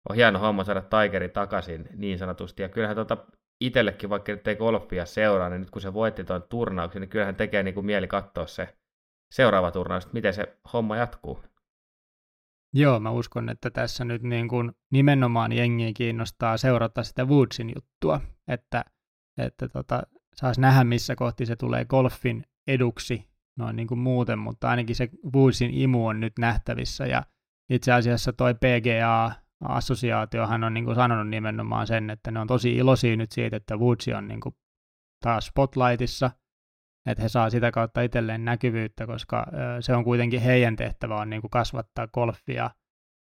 on 0.08 0.16
hieno 0.16 0.38
homma 0.38 0.64
saada 0.64 0.82
Tigeri 0.82 1.28
takaisin 1.28 1.88
niin 1.96 2.18
sanotusti. 2.18 2.62
Ja 2.62 2.68
kyllähän 2.68 2.96
tota 2.96 3.16
itsellekin, 3.60 4.10
vaikka 4.10 4.32
nyt 4.32 4.48
ei 4.48 4.56
golfia 4.56 5.06
seuraa, 5.06 5.48
niin 5.48 5.60
nyt 5.60 5.70
kun 5.70 5.82
se 5.82 5.94
voitti 5.94 6.24
tuon 6.24 6.42
turnauksen, 6.42 7.00
niin 7.00 7.10
kyllähän 7.10 7.37
tekee 7.37 7.62
niin 7.62 7.74
kuin 7.74 7.87
mieli 7.87 8.08
katsoa 8.08 8.46
se 8.46 8.76
seuraava 9.34 9.70
turnaus, 9.70 10.04
että 10.04 10.14
miten 10.14 10.34
se 10.34 10.56
homma 10.72 10.96
jatkuu. 10.96 11.53
Joo, 12.76 13.00
mä 13.00 13.10
uskon, 13.10 13.48
että 13.48 13.70
tässä 13.70 14.04
nyt 14.04 14.22
niin 14.22 14.48
kuin 14.48 14.72
nimenomaan 14.92 15.52
jengiä 15.52 15.92
kiinnostaa 15.96 16.56
seurata 16.56 17.02
sitä 17.02 17.24
Woodsin 17.24 17.72
juttua, 17.74 18.20
että, 18.48 18.84
että 19.38 19.68
tota, 19.68 20.02
saisi 20.37 20.60
nähdä, 20.60 20.84
missä 20.84 21.16
kohti 21.16 21.46
se 21.46 21.56
tulee 21.56 21.84
golfin 21.84 22.44
eduksi 22.66 23.28
noin 23.58 23.76
niin 23.76 23.88
kuin 23.88 23.98
muuten, 23.98 24.38
mutta 24.38 24.70
ainakin 24.70 24.96
se 24.96 25.08
Woodsin 25.34 25.74
imu 25.74 26.06
on 26.06 26.20
nyt 26.20 26.32
nähtävissä. 26.38 27.06
Ja 27.06 27.22
itse 27.70 27.92
asiassa 27.92 28.32
toi 28.32 28.54
PGA-assosiaatiohan 28.54 30.64
on 30.64 30.74
niin 30.74 30.84
kuin 30.84 30.94
sanonut 30.94 31.28
nimenomaan 31.28 31.87
sen, 31.87 32.10
että 32.10 32.30
ne 32.30 32.40
on 32.40 32.46
tosi 32.46 32.76
iloisia 32.76 33.16
nyt 33.16 33.32
siitä, 33.32 33.56
että 33.56 33.76
Woods 33.76 34.08
on 34.16 34.28
niin 34.28 34.40
kuin 34.40 34.54
taas 35.24 35.46
spotlightissa, 35.46 36.30
että 37.06 37.22
he 37.22 37.28
saa 37.28 37.50
sitä 37.50 37.70
kautta 37.70 38.02
itselleen 38.02 38.44
näkyvyyttä, 38.44 39.06
koska 39.06 39.46
se 39.80 39.94
on 39.94 40.04
kuitenkin 40.04 40.40
heidän 40.40 40.76
tehtävä 40.76 41.16
on 41.16 41.30
niin 41.30 41.40
kuin 41.40 41.50
kasvattaa 41.50 42.06
golfia 42.06 42.70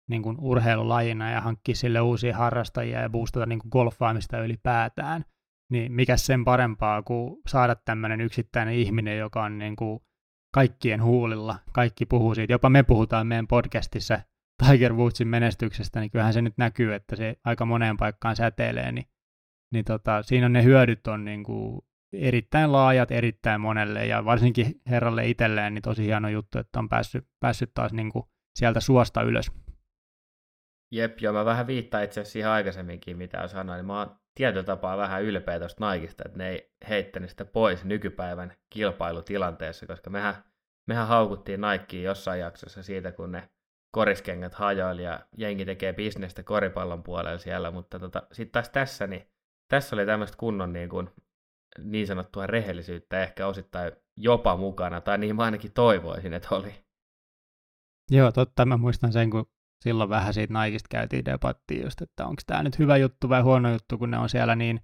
niin 0.10 0.22
kuin 0.22 0.38
urheilulajina 0.40 1.32
ja 1.32 1.42
hankkia 1.42 1.76
sille 1.76 2.02
uusia 2.02 2.38
harrastajia 2.38 3.02
ja 3.02 3.10
boostata 3.10 3.46
niin 3.46 3.60
kuin 3.60 3.70
golfaamista 3.72 4.40
ylipäätään. 4.40 5.26
Niin 5.72 5.92
mikä 5.92 6.18
sen 6.18 6.46
parempaa 6.46 7.02
kuin 7.02 7.42
saada 7.48 7.76
tämmöinen 7.76 8.22
yksittäinen 8.22 8.74
ihminen, 8.74 9.18
joka 9.18 9.44
on 9.44 9.58
niin 9.58 9.76
kuin 9.76 10.00
kaikkien 10.54 11.04
huulilla. 11.04 11.60
Kaikki 11.74 12.06
puhuu 12.06 12.36
siitä. 12.36 12.54
Jopa 12.54 12.70
me 12.70 12.84
puhutaan 12.84 13.28
meidän 13.28 13.48
podcastissa 13.48 14.20
Tiger 14.68 14.94
Woodsin 14.94 15.28
menestyksestä, 15.28 16.00
niin 16.00 16.12
kyllähän 16.12 16.34
se 16.34 16.42
nyt 16.42 16.58
näkyy, 16.58 16.94
että 16.94 17.16
se 17.16 17.36
aika 17.46 17.66
moneen 17.66 17.98
paikkaan 17.98 18.36
säteilee. 18.36 18.92
Niin, 18.92 19.06
niin 19.74 19.86
tota, 19.86 20.24
siinä 20.24 20.46
on 20.46 20.54
ne 20.54 20.64
hyödyt 20.64 21.08
on 21.08 21.26
niin 21.26 21.44
kuin 21.44 21.82
erittäin 22.14 22.72
laajat 22.72 23.12
erittäin 23.12 23.62
monelle 23.62 24.06
ja 24.06 24.26
varsinkin 24.26 24.82
herralle 24.90 25.28
itselleen 25.28 25.74
niin 25.74 25.82
tosi 25.82 26.06
hieno 26.06 26.30
juttu, 26.30 26.60
että 26.60 26.80
on 26.80 26.90
päässyt, 26.90 27.28
päässyt 27.40 27.74
taas 27.74 27.94
niin 27.94 28.12
kuin 28.12 28.24
sieltä 28.56 28.80
suosta 28.80 29.22
ylös. 29.22 29.52
Jep, 30.92 31.20
joo, 31.22 31.34
mä 31.34 31.46
vähän 31.46 31.68
viittaan 31.68 32.04
itse 32.04 32.22
asiassa 32.22 32.34
siihen 32.34 32.50
aikaisemminkin, 32.50 33.18
mitä 33.18 33.48
sanoin, 33.48 33.78
niin 33.78 33.86
mä 33.86 34.00
oon 34.00 34.16
tietyllä 34.36 34.64
tapaa 34.64 34.98
vähän 34.98 35.24
ylpeä 35.24 35.60
tuosta 35.60 35.92
Nikeista, 35.92 36.24
että 36.26 36.38
ne 36.38 36.50
ei 36.50 36.72
heittänyt 36.90 37.30
sitä 37.30 37.46
pois 37.46 37.86
nykypäivän 37.86 38.54
kilpailutilanteessa, 38.70 39.88
koska 39.88 40.10
mehän, 40.10 40.36
mehän 40.88 41.08
haukuttiin 41.08 41.62
Nikeen 41.62 42.04
jossain 42.04 42.40
jaksossa 42.40 42.84
siitä, 42.84 43.12
kun 43.12 43.32
ne 43.32 43.50
koriskengät 43.92 44.54
hajoili 44.54 45.04
ja 45.04 45.20
jengi 45.38 45.66
tekee 45.66 45.94
bisnestä 45.94 46.44
koripallon 46.44 47.04
puolella 47.04 47.38
siellä, 47.38 47.72
mutta 47.72 48.00
tota, 48.00 48.24
sitten 48.32 48.52
taas 48.52 48.70
tässä, 48.70 49.08
niin 49.08 49.32
tässä 49.68 49.96
oli 49.96 50.06
tämmöistä 50.06 50.38
kunnon 50.38 50.74
niin, 50.74 50.90
kuin, 50.90 51.10
niin 51.84 52.08
sanottua 52.08 52.48
rehellisyyttä 52.48 53.24
ehkä 53.24 53.48
osittain 53.48 53.92
jopa 54.18 54.58
mukana, 54.58 55.02
tai 55.02 55.18
niin 55.18 55.36
mä 55.36 55.44
ainakin 55.44 55.72
toivoisin, 55.72 56.34
että 56.34 56.56
oli. 56.56 56.74
Joo, 58.12 58.32
totta. 58.32 58.66
Mä 58.66 58.78
muistan 58.78 59.14
sen, 59.14 59.30
kun 59.30 59.46
silloin 59.84 60.10
vähän 60.10 60.34
siitä 60.34 60.64
Nikeista 60.64 60.88
käytiin 60.90 61.26
debattiin 61.26 61.84
just, 61.84 62.02
että 62.02 62.26
onko 62.26 62.42
tämä 62.48 62.64
nyt 62.64 62.80
hyvä 62.80 62.98
juttu 62.98 63.30
vai 63.30 63.42
huono 63.42 63.72
juttu, 63.72 63.98
kun 63.98 64.12
ne 64.12 64.18
on 64.18 64.30
siellä 64.30 64.56
niin 64.56 64.80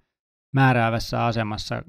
määräävässä 0.53 1.25
asemassa 1.25 1.83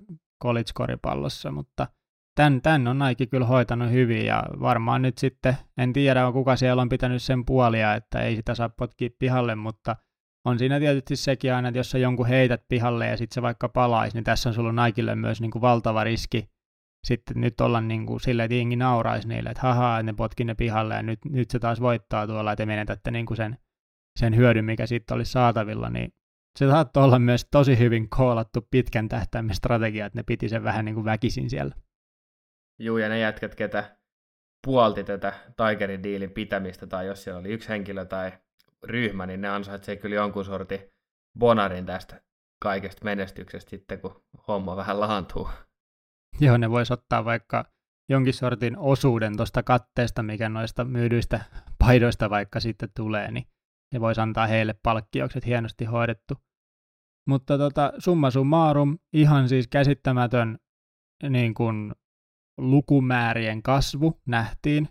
college-koripallossa, 0.45 1.51
mutta 1.53 1.87
tämän, 2.35 2.63
tämän 2.63 2.89
on 2.89 2.99
Nike 2.99 3.27
kyllä 3.27 3.47
hoitanut 3.47 3.91
hyvin 3.91 4.27
ja 4.27 4.45
varmaan 4.61 5.03
nyt 5.03 5.19
sitten, 5.19 5.57
en 5.79 5.93
tiedä 5.93 6.33
kuka 6.33 6.57
siellä 6.57 6.83
on 6.83 6.89
pitänyt 6.89 7.23
sen 7.23 7.45
puolia, 7.45 7.95
että 7.95 8.21
ei 8.21 8.37
sitä 8.37 8.55
saa 8.55 8.69
potkia 8.69 9.11
pihalle, 9.19 9.55
mutta 9.55 9.97
on 10.47 10.59
siinä 10.59 10.81
tietysti 10.81 11.17
sekin 11.17 11.55
aina, 11.55 11.69
että 11.69 11.79
jos 11.79 11.91
sä 11.91 11.99
jonkun 11.99 12.27
heität 12.27 12.63
pihalle 12.69 13.07
ja 13.07 13.17
sitten 13.17 13.35
se 13.35 13.43
vaikka 13.43 13.69
palaisi, 13.69 14.17
niin 14.17 14.25
tässä 14.25 14.49
on 14.49 14.55
sulla 14.55 14.85
Nikelle 14.85 15.15
myös 15.15 15.41
niin 15.41 15.51
kuin 15.51 15.63
valtava 15.63 16.05
riski 16.05 16.49
sitten 17.07 17.41
nyt 17.41 17.61
olla 17.61 17.81
niin 17.81 18.07
kuin 18.07 18.21
silleen, 18.21 18.45
että 18.45 18.55
jengi 18.55 18.77
nauraisi 18.77 19.29
niille, 19.29 19.51
että 19.51 19.63
haha, 19.63 20.03
ne 20.03 20.13
potki 20.13 20.45
ne 20.45 20.55
pihalle 20.55 20.95
ja 20.95 21.03
nyt, 21.03 21.25
nyt 21.25 21.51
se 21.51 21.59
taas 21.59 21.81
voittaa 21.81 22.27
tuolla, 22.27 22.53
että 22.53 22.67
menetätte 22.67 23.11
niin 23.11 23.27
kuin 23.27 23.37
sen, 23.37 23.59
sen 24.19 24.37
hyödyn, 24.37 24.65
mikä 24.65 24.87
siitä 24.87 25.15
olisi 25.15 25.33
saatavilla, 25.33 25.91
niin 25.91 26.13
se 26.59 26.69
saattoi 26.69 27.05
olla 27.05 27.19
myös 27.19 27.47
tosi 27.51 27.79
hyvin 27.79 28.09
koolattu 28.09 28.69
pitkän 28.71 29.09
tähtäimen 29.09 29.55
strategia, 29.55 30.07
että 30.07 30.19
ne 30.19 30.23
piti 30.23 30.49
sen 30.49 30.65
vähän 30.65 30.85
niin 30.85 30.95
kuin 30.95 31.05
väkisin 31.05 31.51
siellä. 31.51 31.75
Juu, 32.79 32.99
ja 32.99 33.09
ne 33.09 33.19
jätkät, 33.19 33.55
ketä 33.55 33.97
puolti 34.67 35.05
tätä 35.05 35.33
Tigerin 35.57 36.03
diilin 36.03 36.31
pitämistä, 36.31 36.87
tai 36.87 37.07
jos 37.07 37.25
siellä 37.25 37.41
oli 37.41 37.49
yksi 37.49 37.69
henkilö 37.69 38.05
tai 38.05 38.33
ryhmä, 38.87 39.27
niin 39.27 39.41
ne 39.41 39.49
ansaitsee 39.49 39.97
kyllä 39.97 40.17
jonkun 40.17 40.45
sortin 40.45 40.81
bonarin 41.39 41.87
tästä 41.87 42.21
kaikesta 42.63 43.05
menestyksestä 43.05 43.71
sitten, 43.71 44.01
kun 44.01 44.25
homma 44.49 44.77
vähän 44.77 45.01
laantuu. 45.01 45.49
Joo, 46.41 46.57
ne 46.57 46.71
voisi 46.71 46.93
ottaa 46.93 47.25
vaikka 47.25 47.65
jonkin 48.09 48.35
sortin 48.35 48.79
osuuden 48.79 49.37
tuosta 49.37 49.63
katteesta, 49.63 50.23
mikä 50.23 50.49
noista 50.49 50.85
myydyistä 50.85 51.45
paidoista 51.79 52.31
vaikka 52.31 52.61
sitten 52.61 52.89
tulee, 52.97 53.31
niin 53.31 53.47
ne 53.93 54.01
voisi 54.01 54.21
antaa 54.21 54.47
heille 54.47 54.75
palkkioksi, 54.83 55.39
että 55.39 55.47
hienosti 55.49 55.85
hoidettu. 55.85 56.35
Mutta 57.29 57.59
tota, 57.59 57.93
summa 57.99 58.31
summarum, 58.31 58.99
ihan 59.13 59.49
siis 59.49 59.69
käsittämätön 59.69 60.59
niin 61.29 61.55
kuin, 61.55 61.93
lukumäärien 62.59 63.63
kasvu 63.63 64.21
nähtiin. 64.27 64.89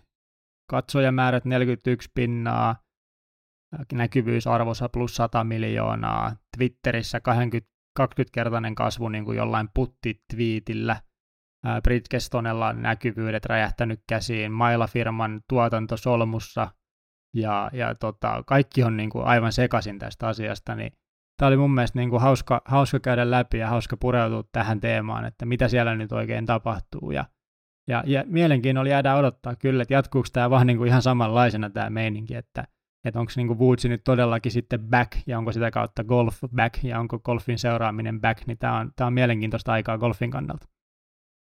Katsojamäärät 0.70 1.44
41 1.44 2.10
pinnaa, 2.14 2.76
näkyvyysarvossa 3.92 4.88
plus 4.88 5.16
100 5.16 5.44
miljoonaa, 5.44 6.32
Twitterissä 6.56 7.20
20, 7.20 7.76
20-kertainen 8.00 8.74
kasvu 8.74 9.08
niin 9.08 9.24
kuin 9.24 9.36
jollain 9.36 9.68
putti-twiitillä, 9.74 10.96
Bridgestonella 11.82 12.72
näkyvyydet 12.72 13.46
räjähtänyt 13.46 14.00
käsiin, 14.08 14.52
Maila-firman 14.52 15.40
tuotanto 15.48 15.96
solmussa. 15.96 16.68
Ja, 17.34 17.70
ja 17.72 17.94
tota, 17.94 18.42
kaikki 18.46 18.82
on 18.82 18.96
niin 18.96 19.10
kuin 19.10 19.24
aivan 19.24 19.52
sekaisin 19.52 19.98
tästä 19.98 20.28
asiasta, 20.28 20.74
niin 20.74 20.92
tämä 21.36 21.48
oli 21.48 21.56
mun 21.56 21.74
mielestä 21.74 21.98
niin 21.98 22.10
kuin 22.10 22.22
hauska, 22.22 22.62
hauska 22.64 23.00
käydä 23.00 23.30
läpi 23.30 23.58
ja 23.58 23.68
hauska 23.68 23.96
pureutua 23.96 24.42
tähän 24.52 24.80
teemaan, 24.80 25.24
että 25.24 25.46
mitä 25.46 25.68
siellä 25.68 25.96
nyt 25.96 26.12
oikein 26.12 26.46
tapahtuu. 26.46 27.10
Ja, 27.10 27.24
ja, 27.88 28.02
ja 28.06 28.24
mielenkiinnolla 28.26 28.90
jäädään 28.90 29.18
odottaa 29.18 29.56
kyllä, 29.56 29.82
että 29.82 29.94
jatkuuko 29.94 30.28
tämä 30.32 30.50
vaan 30.50 30.66
niin 30.66 30.76
kuin 30.76 30.88
ihan 30.88 31.02
samanlaisena 31.02 31.70
tämä 31.70 31.90
meininki, 31.90 32.34
että, 32.34 32.64
että 33.06 33.20
onko 33.20 33.32
niin 33.36 33.58
Woodsi 33.58 33.88
nyt 33.88 34.04
todellakin 34.04 34.52
sitten 34.52 34.80
back 34.80 35.12
ja 35.26 35.38
onko 35.38 35.52
sitä 35.52 35.70
kautta 35.70 36.04
golf 36.04 36.40
back 36.54 36.84
ja 36.84 37.00
onko 37.00 37.18
golfin 37.18 37.58
seuraaminen 37.58 38.20
back, 38.20 38.46
niin 38.46 38.58
tämä 38.58 38.78
on, 38.78 38.92
tämä 38.96 39.06
on 39.06 39.12
mielenkiintoista 39.12 39.72
aikaa 39.72 39.98
golfin 39.98 40.30
kannalta. 40.30 40.66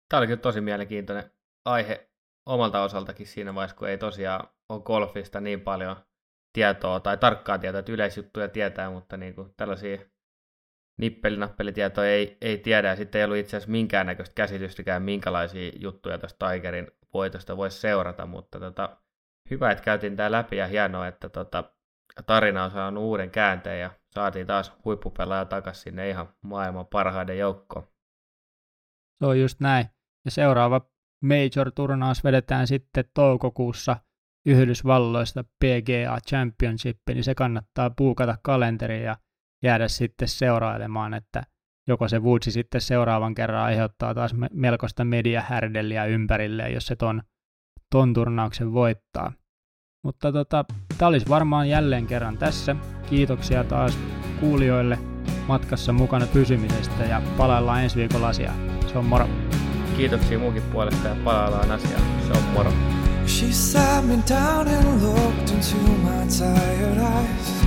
Tämä 0.09 0.17
oli 0.17 0.27
kyllä 0.27 0.41
tosi 0.41 0.61
mielenkiintoinen 0.61 1.31
aihe 1.65 2.09
omalta 2.45 2.83
osaltakin 2.83 3.27
siinä 3.27 3.55
vaiheessa, 3.55 3.77
kun 3.77 3.89
ei 3.89 3.97
tosiaan 3.97 4.47
ole 4.69 4.81
golfista 4.81 5.41
niin 5.41 5.61
paljon 5.61 5.95
tietoa 6.53 6.99
tai 6.99 7.17
tarkkaa 7.17 7.57
tietoa, 7.57 7.79
että 7.79 7.91
yleisjuttuja 7.91 8.47
tietää, 8.47 8.89
mutta 8.89 9.17
niin 9.17 9.35
kuin 9.35 9.53
tällaisia 9.57 9.97
nippelinappelitietoja 10.99 12.11
ei, 12.11 12.37
ei 12.41 12.57
tiedä, 12.57 12.87
ja 12.87 12.95
sitten 12.95 13.19
ei 13.19 13.25
ollut 13.25 13.37
itse 13.37 13.57
asiassa 13.57 13.71
minkäännäköistä 13.71 14.33
käsitystäkään, 14.35 15.03
minkälaisia 15.03 15.71
juttuja 15.75 16.17
tuosta 16.17 16.51
Tigerin 16.51 16.91
voitosta 17.13 17.57
voisi 17.57 17.79
seurata, 17.79 18.25
mutta 18.25 18.59
tota, 18.59 18.97
hyvä, 19.49 19.71
että 19.71 19.83
käytiin 19.83 20.15
tämä 20.15 20.31
läpi, 20.31 20.57
ja 20.57 20.67
hienoa, 20.67 21.07
että 21.07 21.29
tota, 21.29 21.63
tarina 22.25 22.63
on 22.63 22.71
saanut 22.71 23.03
uuden 23.03 23.31
käänteen, 23.31 23.81
ja 23.81 23.91
saatiin 24.13 24.47
taas 24.47 24.73
huippupelaaja 24.85 25.45
takaisin 25.45 25.83
sinne 25.83 26.09
ihan 26.09 26.29
maailman 26.41 26.87
parhaiden 26.87 27.37
joukkoon. 27.37 27.87
Se 29.19 29.25
on 29.25 29.39
just 29.39 29.59
näin. 29.59 29.85
Ja 30.25 30.31
seuraava 30.31 30.81
Major-turnaus 31.21 32.23
vedetään 32.23 32.67
sitten 32.67 33.05
toukokuussa 33.13 33.97
Yhdysvalloista 34.45 35.43
PGA 35.43 36.17
Championship, 36.29 36.97
niin 37.09 37.23
se 37.23 37.35
kannattaa 37.35 37.89
puukata 37.89 38.37
kalenteri 38.41 39.03
ja 39.03 39.17
jäädä 39.63 39.87
sitten 39.87 40.27
seurailemaan, 40.27 41.13
että 41.13 41.43
joko 41.87 42.07
se 42.07 42.19
Woodsi 42.19 42.51
sitten 42.51 42.81
seuraavan 42.81 43.35
kerran 43.35 43.63
aiheuttaa 43.63 44.13
taas 44.13 44.35
melkoista 44.53 45.05
mediahärdeliä 45.05 46.05
ympärille, 46.05 46.69
jos 46.69 46.87
se 46.87 46.95
ton, 46.95 47.23
ton 47.91 48.13
turnauksen 48.13 48.73
voittaa. 48.73 49.31
Mutta 50.03 50.31
tota, 50.31 50.65
tämä 50.97 51.09
olisi 51.09 51.29
varmaan 51.29 51.69
jälleen 51.69 52.07
kerran 52.07 52.37
tässä. 52.37 52.75
Kiitoksia 53.09 53.63
taas 53.63 53.97
kuulijoille 54.39 54.99
matkassa 55.47 55.93
mukana 55.93 56.27
pysymisestä 56.27 57.03
ja 57.03 57.21
palaillaan 57.37 57.83
ensi 57.83 57.95
viikolla 57.95 58.27
asiaan. 58.27 58.57
Se 58.87 58.97
on 58.97 59.05
moro. 59.05 59.29
Kiitoksia 59.97 60.39
munkin 60.39 60.63
puolesta 60.63 61.07
ja 61.07 61.15
palaillaan 61.23 61.71
asiaan. 61.71 62.01
Se 62.27 62.31
on 62.31 62.43
moro. 62.43 62.71
She 63.27 63.51
sat 63.51 64.05
me 64.05 64.19
down 64.29 64.67
and 64.67 65.01
looked 65.01 65.49
into 65.49 65.77
my 66.03 66.27
tired 66.27 66.97
eyes 66.97 67.65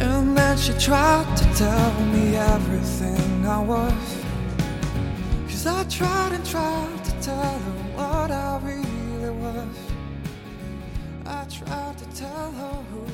And 0.00 0.36
then 0.36 0.56
she 0.56 0.72
tried 0.74 1.26
to 1.36 1.44
tell 1.58 1.92
me 2.12 2.36
everything 2.36 3.44
I 3.44 3.58
was 3.58 4.24
Cause 5.48 5.66
I 5.66 5.84
tried 5.84 6.32
and 6.32 6.44
tried 6.44 7.04
to 7.04 7.12
tell 7.20 7.58
her 7.58 7.81
what 8.02 8.30
I 8.30 8.58
really 8.62 9.30
was 9.30 9.78
I 11.26 11.44
tried 11.44 11.96
to 11.98 12.06
tell 12.16 12.50
her 12.60 12.76
who 12.90 13.11